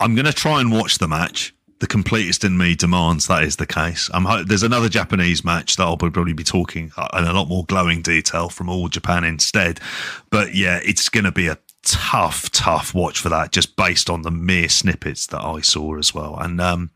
[0.00, 1.54] I'm going to try and watch the match.
[1.80, 4.08] The completest in me demands that is the case.
[4.14, 7.64] I'm there's another Japanese match that I'll probably be talking uh, in a lot more
[7.64, 9.80] glowing detail from all Japan instead.
[10.30, 14.22] But yeah, it's going to be a tough, tough watch for that, just based on
[14.22, 16.38] the mere snippets that I saw as well.
[16.38, 16.90] And um,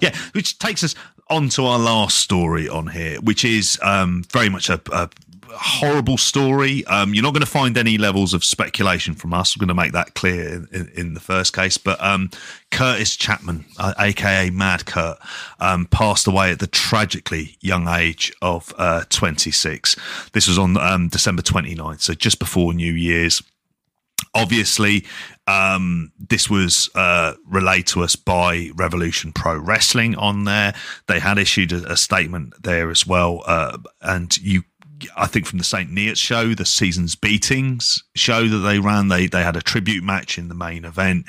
[0.00, 0.94] yeah, which takes us
[1.30, 5.08] on to our last story on here, which is um, very much a, a
[5.52, 6.84] horrible story.
[6.86, 9.56] Um, you're not going to find any levels of speculation from us.
[9.56, 11.78] We're going to make that clear in, in, the first case.
[11.78, 12.30] But um,
[12.70, 15.18] Kurtis Chapman, uh, aka Mad Kurt,
[15.60, 19.96] um, passed away at the tragically young age of uh, 26.
[20.32, 23.42] This was on um, December 29th, so just before New Year's.
[24.34, 25.04] Obviously,
[25.46, 30.74] um, this was uh, relayed to us by Revolution Pro Wrestling on there.
[31.08, 34.62] They had issued a, a statement there as well, uh, and you.
[35.16, 35.90] I think from the St.
[35.90, 40.36] Neots show, the season's beatings show that they ran, they they had a tribute match
[40.36, 41.24] in the main event.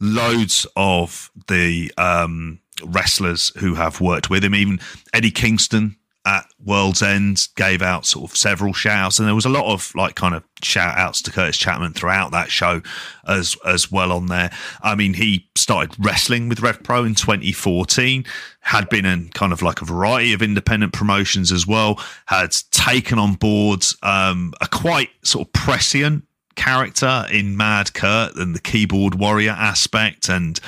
[0.00, 4.80] Loads of the um, wrestlers who have worked with him, even
[5.14, 9.50] Eddie Kingston at World's End gave out sort of several shouts, and there was a
[9.50, 12.80] lot of like kind of shout outs to Kurtis Chapman throughout that show
[13.26, 14.52] as as well on there.
[14.82, 18.24] I mean, he started wrestling with Rev Pro in 2014,
[18.60, 23.18] had been in kind of like a variety of independent promotions as well, had taken
[23.18, 26.24] on board um, a quite sort of prescient
[26.54, 30.28] character in Mad Kurt and the keyboard warrior aspect.
[30.28, 30.58] And,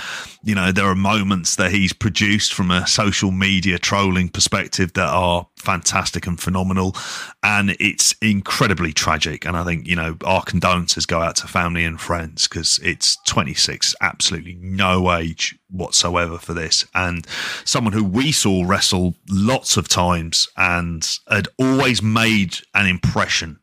[0.43, 5.09] you know, there are moments that he's produced from a social media trolling perspective that
[5.09, 6.95] are fantastic and phenomenal.
[7.43, 9.47] And it's incredibly tragic.
[9.47, 13.17] And I think, you know, our condolences go out to family and friends because it's
[13.27, 16.85] 26, absolutely no age whatsoever for this.
[16.95, 17.27] And
[17.65, 23.59] someone who we saw wrestle lots of times and had always made an impression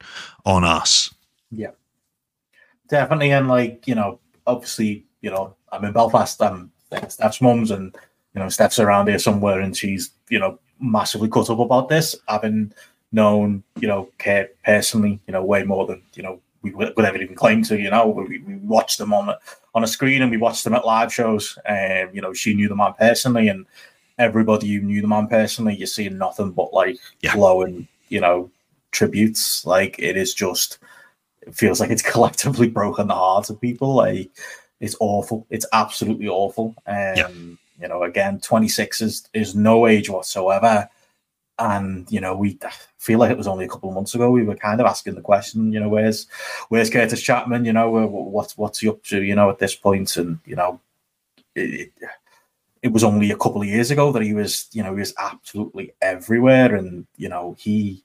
[0.46, 1.14] on us.
[1.52, 1.72] Yeah
[2.92, 3.32] definitely.
[3.32, 6.40] And like you know, obviously, you know, I'm in Belfast.
[6.44, 6.72] I'm
[7.08, 7.96] Steph's mum's, and
[8.36, 12.16] you know, Steph's around here somewhere, and she's you know massively cut up about this,
[12.28, 12.72] having
[13.12, 17.18] known you know Kate personally, you know, way more than you know we would ever
[17.18, 17.80] even claim to.
[17.80, 19.34] You know, we, we watched them on
[19.74, 21.58] on a screen and we watched them at live shows.
[21.66, 23.66] And um, you know, she knew the man personally, and
[24.18, 27.34] everybody who knew the man personally, you're seeing nothing but like yeah.
[27.34, 28.52] glowing, you know,
[28.92, 29.66] tributes.
[29.66, 30.78] Like it is just
[31.42, 33.96] it feels like it's collectively broken the hearts of people.
[33.96, 34.32] Like
[34.80, 35.46] it's awful.
[35.50, 36.76] It's absolutely awful.
[36.88, 37.30] Um, yeah.
[37.80, 40.88] You know, again, 26 is is no age whatsoever.
[41.58, 42.58] And you know, we
[42.98, 45.16] feel like it was only a couple of months ago we were kind of asking
[45.16, 46.28] the question, you know, where's
[46.70, 47.66] where's Kurtis Chapman?
[47.66, 49.22] You know, what's what's he up to?
[49.22, 50.80] You know, at this point, and you know,
[51.56, 51.92] it,
[52.82, 55.14] it was only a couple of years ago that he was, you know, he was
[55.20, 58.04] absolutely everywhere, and you know, he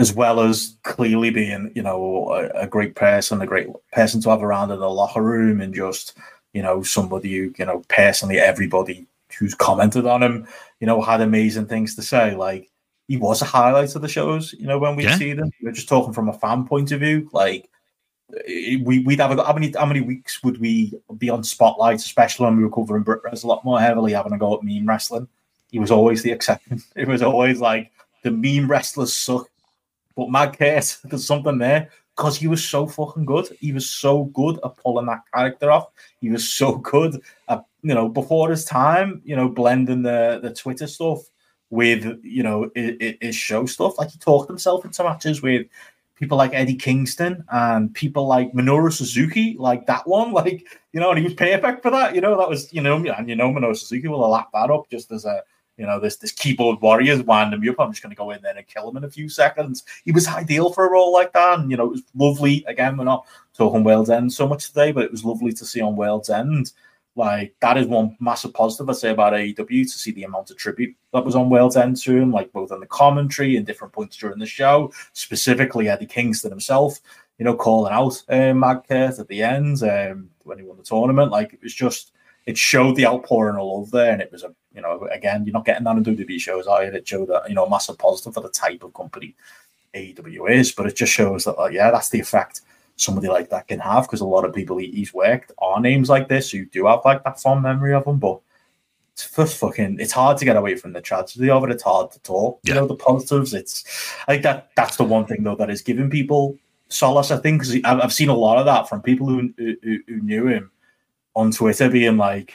[0.00, 4.30] as well as clearly being, you know, a, a, great person, a great person to
[4.30, 6.16] have around in the locker room, and just,
[6.54, 9.06] you know, somebody who, you know, personally everybody
[9.38, 10.48] who's commented on him,
[10.80, 12.34] you know, had amazing things to say.
[12.34, 12.70] Like
[13.08, 15.18] he was a highlight of the shows, you know, when we yeah.
[15.18, 15.50] see them.
[15.62, 17.68] We're just talking from a fan point of view, like
[18.48, 21.96] eh, we, would have a, how many how many weeks would we be on spotlight,
[21.96, 24.62] especially when we were covering Brit Wres a lot more heavily, having a go at
[24.62, 25.28] meme wrestling.
[25.70, 26.82] He was always the exception.
[26.96, 27.92] It was always like
[28.22, 29.50] the meme wrestlers suck
[30.20, 33.48] but Mad Kurt, there's something there because he was so fucking good.
[33.58, 35.88] He was so good at pulling that character off.
[36.20, 40.52] He was so good at, you know, before his time, you know, blending the, the
[40.52, 41.20] Twitter stuff
[41.70, 43.98] with, you know, his, show stuff.
[43.98, 45.66] Like he talked himself into matches with
[46.16, 51.08] people like Eddie Kingston and people like Minoru Suzuki, like that one, like, you know,
[51.08, 52.14] and he was perfect for that.
[52.14, 54.90] You know, that was, you know, and you know, Minoru Suzuki will lapped that up
[54.90, 55.42] just as a,
[55.80, 57.76] you know, this this keyboard warrior is winding me up.
[57.78, 59.82] I'm just going to go in there and kill him in a few seconds.
[60.04, 62.62] He was ideal for a role like that, and you know, it was lovely.
[62.68, 63.26] Again, we're not
[63.56, 66.72] talking World's End so much today, but it was lovely to see on World's End.
[67.16, 70.58] Like that is one massive positive I say about AEW to see the amount of
[70.58, 73.94] tribute that was on World's End to him, like both in the commentary and different
[73.94, 74.92] points during the show.
[75.14, 77.00] Specifically, Eddie Kingston himself,
[77.38, 81.32] you know, calling out Mad at the end um, when he won the tournament.
[81.32, 82.12] Like it was just
[82.50, 85.52] it showed the outpouring of love there, and it was a you know again you're
[85.52, 86.96] not getting that in WWE shows either.
[86.96, 89.36] It showed that you know massive positive for the type of company
[89.94, 92.62] AEW is, but it just shows that like, yeah, that's the effect
[92.96, 96.28] somebody like that can have because a lot of people he's worked are names like
[96.28, 98.40] this who do have like that fond memory of him, but.
[99.12, 99.98] It's for fucking.
[99.98, 101.72] It's hard to get away from the tragedy of it.
[101.72, 102.60] It's hard to talk.
[102.62, 102.74] Yeah.
[102.74, 103.52] You know the positives.
[103.52, 103.84] It's
[104.28, 106.56] I think that that's the one thing though that is giving people
[106.88, 107.32] solace.
[107.32, 110.46] I think because I've seen a lot of that from people who, who, who knew
[110.46, 110.70] him
[111.34, 112.52] on Twitter being like,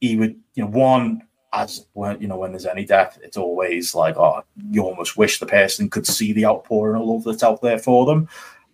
[0.00, 1.22] he would, you know, one,
[1.52, 5.38] as when you know when there's any death, it's always like, oh, you almost wish
[5.38, 8.28] the person could see the outpouring of love that's out there for them,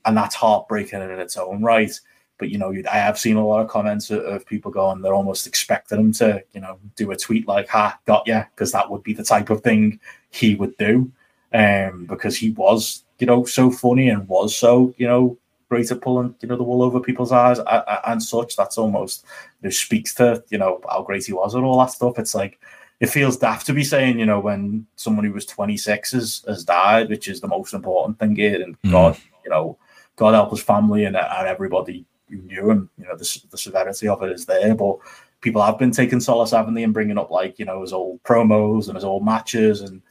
[0.05, 1.93] and that's heartbreaking in its own right.
[2.39, 5.15] But you know, I have seen a lot of comments of, of people going, they're
[5.15, 8.91] almost expecting him to, you know, do a tweet like, "Ha, got ya," because that
[8.91, 10.01] would be the type of thing
[10.31, 11.13] he would do,
[11.55, 15.39] um, because he was, you know, so funny and was so, you know,
[15.73, 17.59] great at pulling you know the wool over people's eyes
[18.05, 18.57] and such.
[18.57, 19.25] That's almost
[19.63, 22.19] you know, speaks to you know how great he was and all that stuff.
[22.19, 22.61] It's like
[23.01, 26.63] it feels daft to be saying you know when someone who was 26 has, has
[26.63, 28.91] died, which is the most important thing here, and mm.
[28.91, 29.79] God you know
[30.17, 32.91] God help his family and, and everybody who knew him.
[32.99, 34.99] You know the, the severity of it is there, but
[35.41, 38.23] people have been taking solace, haven't they, and bringing up like you know his old
[38.25, 40.03] promos and his old matches and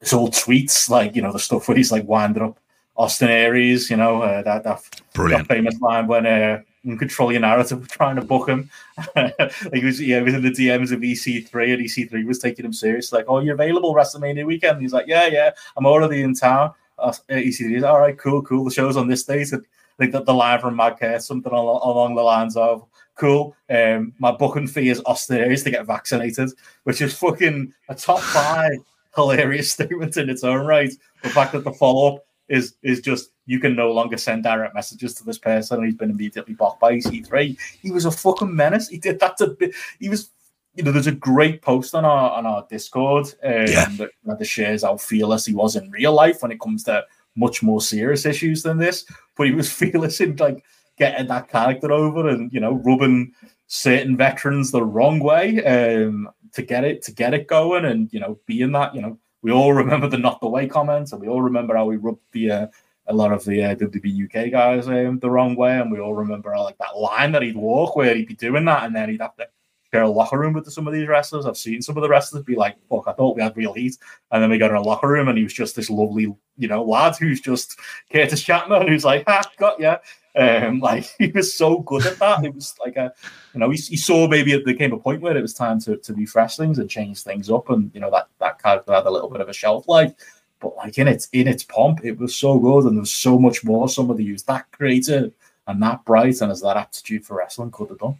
[0.00, 2.58] his old tweets, like you know the stuff where he's like winding up
[2.96, 4.82] Austin Aries, you know, uh, that, that,
[5.14, 6.62] that famous line when uh,
[6.98, 8.70] control your narrative trying to book him.
[9.16, 12.64] like he was yeah, he was in the DMs of EC3 and EC3 was taking
[12.64, 14.80] him serious, like, oh, you're available WrestleMania weekend.
[14.80, 16.72] he's like, Yeah, yeah, I'm already in town.
[16.98, 18.64] Uh, EC3 is all right, cool, cool.
[18.64, 19.52] The show's on this date.
[19.52, 19.64] And
[19.98, 23.56] think that the line from Mad Kurt, something along, along the lines of cool.
[23.70, 26.50] Um, my booking fee is Austin Aries to get vaccinated,
[26.84, 28.76] which is fucking a top five
[29.14, 30.92] hilarious statement in its own right.
[31.22, 34.74] The fact that the follow up is is just you can no longer send direct
[34.74, 35.84] messages to this person.
[35.84, 37.58] He's been immediately blocked by EC3.
[37.80, 38.88] He was a fucking menace.
[38.88, 39.74] He did that to bit.
[40.00, 40.30] He was,
[40.74, 43.88] you know, there's a great post on our on our Discord um, yeah.
[43.98, 47.04] that, that shares how fearless he was in real life when it comes to
[47.36, 49.04] much more serious issues than this.
[49.36, 50.64] But he was fearless in like
[50.98, 53.32] getting that character over and you know rubbing
[53.68, 58.20] certain veterans the wrong way um, to get it to get it going and you
[58.20, 61.28] know being that you know we all remember the not the way comments, and we
[61.28, 62.66] all remember how we rubbed the uh,
[63.06, 66.14] a lot of the uh, WB UK guys um, the wrong way, and we all
[66.14, 69.20] remember like that line that he'd walk where he'd be doing that, and then he'd
[69.20, 69.46] have to
[69.92, 71.46] share a locker room with some of these wrestlers.
[71.46, 73.96] I've seen some of the wrestlers be like, "Fuck, I thought we had real heat,"
[74.32, 76.66] and then we got in a locker room, and he was just this lovely, you
[76.66, 77.78] know, lad who's just
[78.12, 79.98] Kurtis Chapman, who's like, "Ha, got ya."
[80.36, 82.44] Um, like he was so good at that.
[82.44, 83.12] It was like a,
[83.54, 85.96] you know, he, he saw maybe there came a point where it was time to,
[85.96, 89.10] to refresh things and change things up, and you know that that character had a
[89.10, 90.12] little bit of a shelf life.
[90.60, 93.38] But like in its in its pomp, it was so good, and there was so
[93.38, 95.32] much more somebody who's that creative
[95.66, 98.18] and that bright and has that aptitude for wrestling could have done.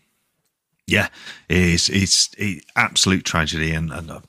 [0.87, 1.09] Yeah,
[1.49, 4.21] it's it's it, absolute tragedy, and, and uh,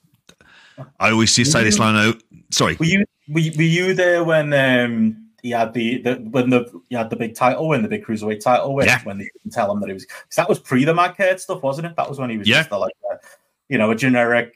[0.99, 1.95] I always to say this line.
[1.95, 2.19] Oh,
[2.51, 4.53] sorry, were you were you, were you there when?
[4.53, 8.03] um he had the, the when the he had the big title win, the big
[8.03, 9.03] cruiserweight title win, yeah.
[9.03, 10.07] when they didn't tell him that he was.
[10.35, 11.95] that was pre the Mad Kurt stuff, wasn't it?
[11.95, 12.57] That was when he was yeah.
[12.57, 12.93] just the, like
[13.69, 14.53] you know, a generic,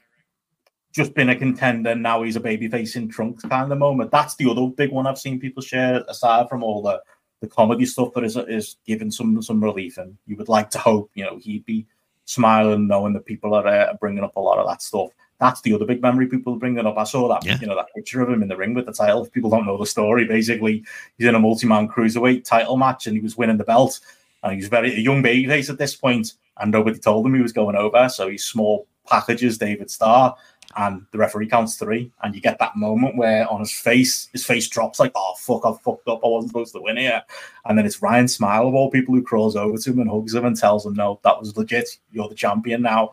[0.92, 1.94] just been a contender.
[1.94, 4.10] Now he's a babyface in trunks kind of moment.
[4.10, 7.02] That's the other big one I've seen people share aside from all the
[7.40, 9.98] the comedy stuff that is is giving some some relief.
[9.98, 11.86] And you would like to hope, you know, he'd be
[12.24, 15.10] smiling knowing that people are uh, bringing up a lot of that stuff.
[15.38, 16.96] That's the other big memory people bringing up.
[16.96, 17.58] I saw that, yeah.
[17.60, 19.24] you know, that picture of him in the ring with the title.
[19.24, 20.84] If people don't know the story, basically,
[21.18, 24.00] he's in a multi-man cruiserweight title match and he was winning the belt.
[24.44, 27.52] And he's very a young babyface at this point, and nobody told him he was
[27.52, 28.08] going over.
[28.08, 30.34] So he's small packages David Starr,
[30.76, 34.44] and the referee counts three, and you get that moment where on his face, his
[34.44, 36.24] face drops like, "Oh fuck, I fucked up.
[36.24, 37.22] I wasn't supposed to win here."
[37.66, 40.34] And then it's Ryan Smile of all people who crawls over to him and hugs
[40.34, 41.88] him and tells him, "No, that was legit.
[42.10, 43.12] You're the champion now."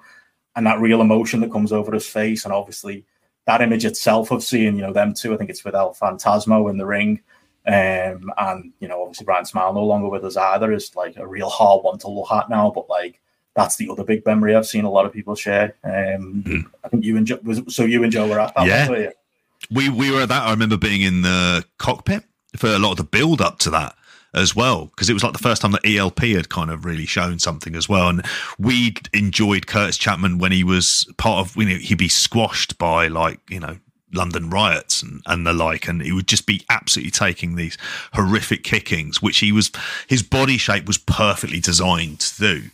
[0.55, 3.05] And that real emotion that comes over his face, and obviously
[3.45, 5.33] that image itself of seeing, you know, them two.
[5.33, 7.21] I think it's with El Phantasmo in the ring.
[7.65, 11.27] Um, and you know, obviously Ryan Smile no longer with us either is like a
[11.27, 12.71] real hard one to look at now.
[12.71, 13.19] But like
[13.55, 15.75] that's the other big memory I've seen a lot of people share.
[15.83, 16.65] Um, mm.
[16.83, 18.65] I think you and Joe was so you and Joe were at that.
[18.65, 19.09] Yeah, one,
[19.71, 20.43] we we were at that.
[20.43, 22.23] I remember being in the cockpit
[22.55, 23.95] for a lot of the build up to that
[24.33, 27.05] as well because it was like the first time that ELP had kind of really
[27.05, 28.09] shown something as well.
[28.09, 28.25] And
[28.57, 33.07] we enjoyed Kurtis Chapman when he was part of you know he'd be squashed by
[33.07, 33.77] like you know
[34.13, 37.77] London riots and, and the like, and he would just be absolutely taking these
[38.13, 39.71] horrific kickings, which he was
[40.07, 42.69] his body shape was perfectly designed to do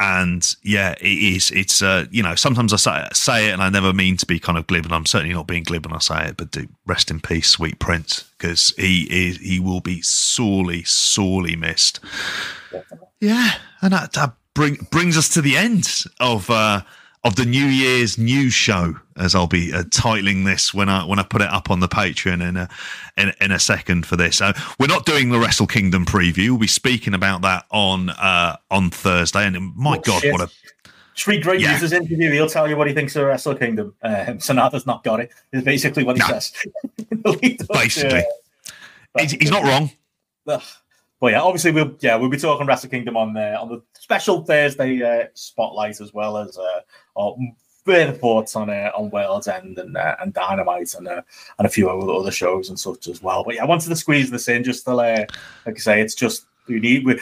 [0.00, 1.50] and yeah, it is.
[1.50, 4.38] It's uh, you know, sometimes I say, say it, and I never mean to be
[4.38, 6.36] kind of glib, and I'm certainly not being glib when I say it.
[6.36, 11.56] But do rest in peace, sweet Prince, because he is he will be sorely, sorely
[11.56, 12.00] missed.
[13.20, 16.82] Yeah, and that, that bring, brings us to the end of uh,
[17.24, 21.18] of the New Year's new show, as I'll be uh, titling this when I when
[21.18, 22.68] I put it up on the Patreon in a
[23.16, 24.40] in, in a second for this.
[24.40, 26.50] Uh, we're not doing the Wrestle Kingdom preview.
[26.50, 29.46] We'll be speaking about that on uh, on Thursday.
[29.46, 30.32] And my oh, God, shit.
[30.32, 30.50] what a
[31.18, 31.72] Street Great yeah.
[31.72, 32.30] User's interview.
[32.30, 33.92] He'll tell you what he thinks of Wrestle Kingdom.
[34.02, 35.32] Um, Sanada's not got it.
[35.52, 36.38] Is basically what he no.
[36.38, 36.52] says.
[37.72, 38.22] basically,
[39.18, 39.90] he's, he's, not wrong.
[40.46, 40.62] Ugh.
[41.20, 44.44] But yeah, obviously we'll yeah we'll be talking Wrestle Kingdom on uh, on the special
[44.44, 46.80] Thursday uh, spotlight as well as uh,
[47.18, 47.36] our
[47.84, 51.22] further thoughts on uh, on World's End and uh, and Dynamite and uh,
[51.58, 53.44] and a few other shows and such as well.
[53.44, 55.26] But yeah, I wanted to squeeze this in just to uh,
[55.66, 57.18] like I say, it's just we need we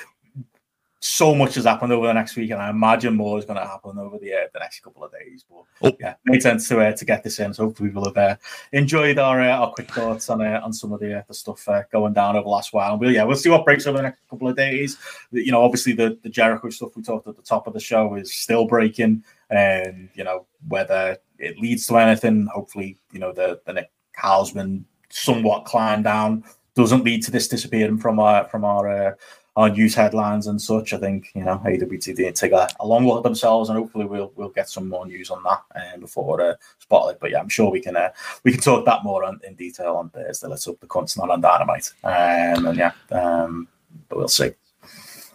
[1.06, 3.66] so much has happened over the next week, and I imagine more is going to
[3.66, 5.44] happen over the uh, the next couple of days.
[5.48, 5.96] But oh.
[6.00, 7.54] yeah, made sense to uh, to get this in.
[7.54, 8.36] So hopefully we'll have uh,
[8.72, 11.68] enjoyed our uh, our quick thoughts on uh, on some of the uh, the stuff
[11.92, 12.92] going down over the last while.
[12.92, 14.98] And we'll yeah, we'll see what breaks over the next couple of days.
[15.30, 18.14] You know, obviously the the Jericho stuff we talked at the top of the show
[18.14, 22.46] is still breaking, and you know whether it leads to anything.
[22.46, 26.44] Hopefully, you know the the Nick Hausman somewhat climb down
[26.74, 29.16] doesn't lead to this disappearing from our from our
[29.56, 30.92] our news headlines and such.
[30.92, 34.32] I think you know AWTD take a, a long look at themselves, and hopefully we'll
[34.36, 35.62] we'll get some more news on that
[35.94, 37.18] um, before uh, spotlight.
[37.18, 38.10] But yeah, I'm sure we can uh,
[38.44, 40.46] we can talk that more on, in detail on Thursday.
[40.46, 41.92] Let's hope the cunt's not on dynamite.
[42.04, 43.68] Um, and yeah, um,
[44.08, 44.52] but we'll see.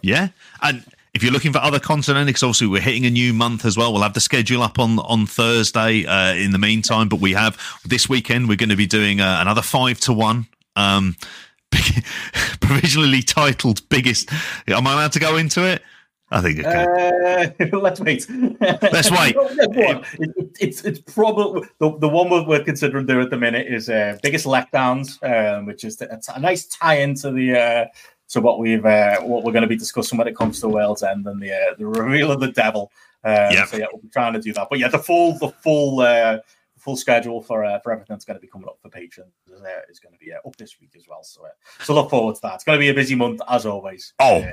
[0.02, 0.28] Yeah,
[0.62, 0.84] and
[1.14, 3.92] if you're looking for other content, because obviously we're hitting a new month as well.
[3.92, 6.06] We'll have the schedule up on on Thursday.
[6.06, 9.38] Uh, in the meantime, but we have this weekend we're going to be doing uh,
[9.40, 10.46] another five to one.
[10.76, 11.16] Um,
[12.60, 14.30] provisionally titled biggest.
[14.68, 15.82] Am I allowed to go into it?
[16.32, 16.88] I think can.
[16.88, 18.26] Uh, let's wait.
[18.60, 19.36] Let's wait.
[20.18, 23.90] it, it's it's probably the, the one we're, we're considering there at the minute is
[23.90, 27.84] uh, biggest letdowns, um, which is a, a nice tie into the uh,
[28.32, 31.02] to what we've uh, what we're going to be discussing when it comes to World's
[31.02, 32.90] End and the uh, the reveal of the devil.
[33.24, 33.68] Um, yep.
[33.68, 34.68] So yeah, we'll be trying to do that.
[34.68, 36.38] But yeah, the full the full uh,
[36.78, 39.60] full schedule for uh, for everything that's going to be coming up for patrons is,
[39.60, 41.22] uh, is going to be uh, up this week as well.
[41.22, 41.50] So, uh,
[41.84, 42.54] so look forward to that.
[42.54, 44.14] It's going to be a busy month as always.
[44.18, 44.50] Oh, um,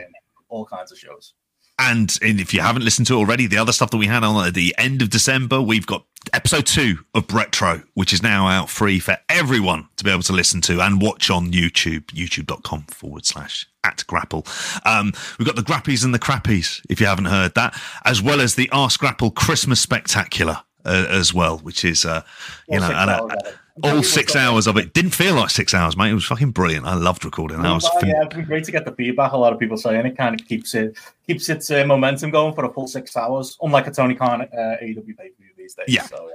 [0.49, 1.33] all kinds of shows.
[1.81, 4.45] And, if you haven't listened to it already, the other stuff that we had on
[4.45, 8.69] at the end of December, we've got episode two of Retro, which is now out
[8.69, 13.25] free for everyone to be able to listen to and watch on YouTube, youtube.com forward
[13.25, 14.85] slash at GRAPPL.
[14.85, 18.41] Um, we've got the Grappies and the Crappies, if you haven't heard that, as well
[18.41, 22.23] as the Ask GRAPPL Christmas Spectacular uh, as well, which is uh,
[22.67, 26.11] you all know, and, all six hours of it didn't feel like six hours, mate.
[26.11, 26.85] It was fucking brilliant.
[26.85, 27.61] I loved recording.
[27.61, 29.31] That was yeah, it's been great to get the feedback.
[29.31, 32.53] A lot of people saying it kind of keeps it keeps its uh, momentum going
[32.53, 35.75] for a full six hours, unlike a Tony Khan uh, AEW pay per view these
[35.75, 35.85] days.
[35.87, 36.03] Yeah.
[36.03, 36.29] So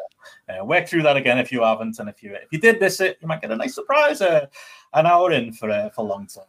[0.49, 2.81] yeah, uh, work through that again if you haven't, and if you if you did
[2.81, 4.47] this, it you might get a nice surprise uh,
[4.95, 6.45] an hour in for uh, for long term.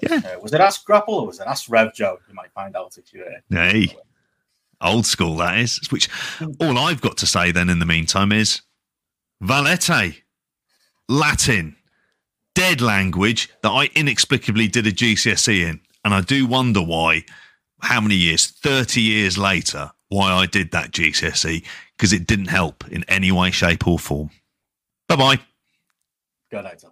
[0.00, 0.20] Yeah.
[0.24, 2.18] Uh, was it Ask GRAPPL or was it Ask Rev Joe?
[2.28, 3.24] You might find out if you.
[3.24, 3.94] Uh, hey.
[4.82, 5.80] Old school, that is.
[5.90, 6.10] Which
[6.60, 8.60] all I've got to say then in the meantime is
[9.42, 10.22] Valete,
[11.08, 11.76] Latin,
[12.54, 15.80] dead language that I inexplicably did a GCSE in.
[16.04, 17.24] And I do wonder why,
[17.82, 21.64] how many years, 30 years later, why I did that GCSE
[21.96, 24.30] because it didn't help in any way, shape, or form.
[25.08, 25.40] Bye bye.
[26.50, 26.84] Good night.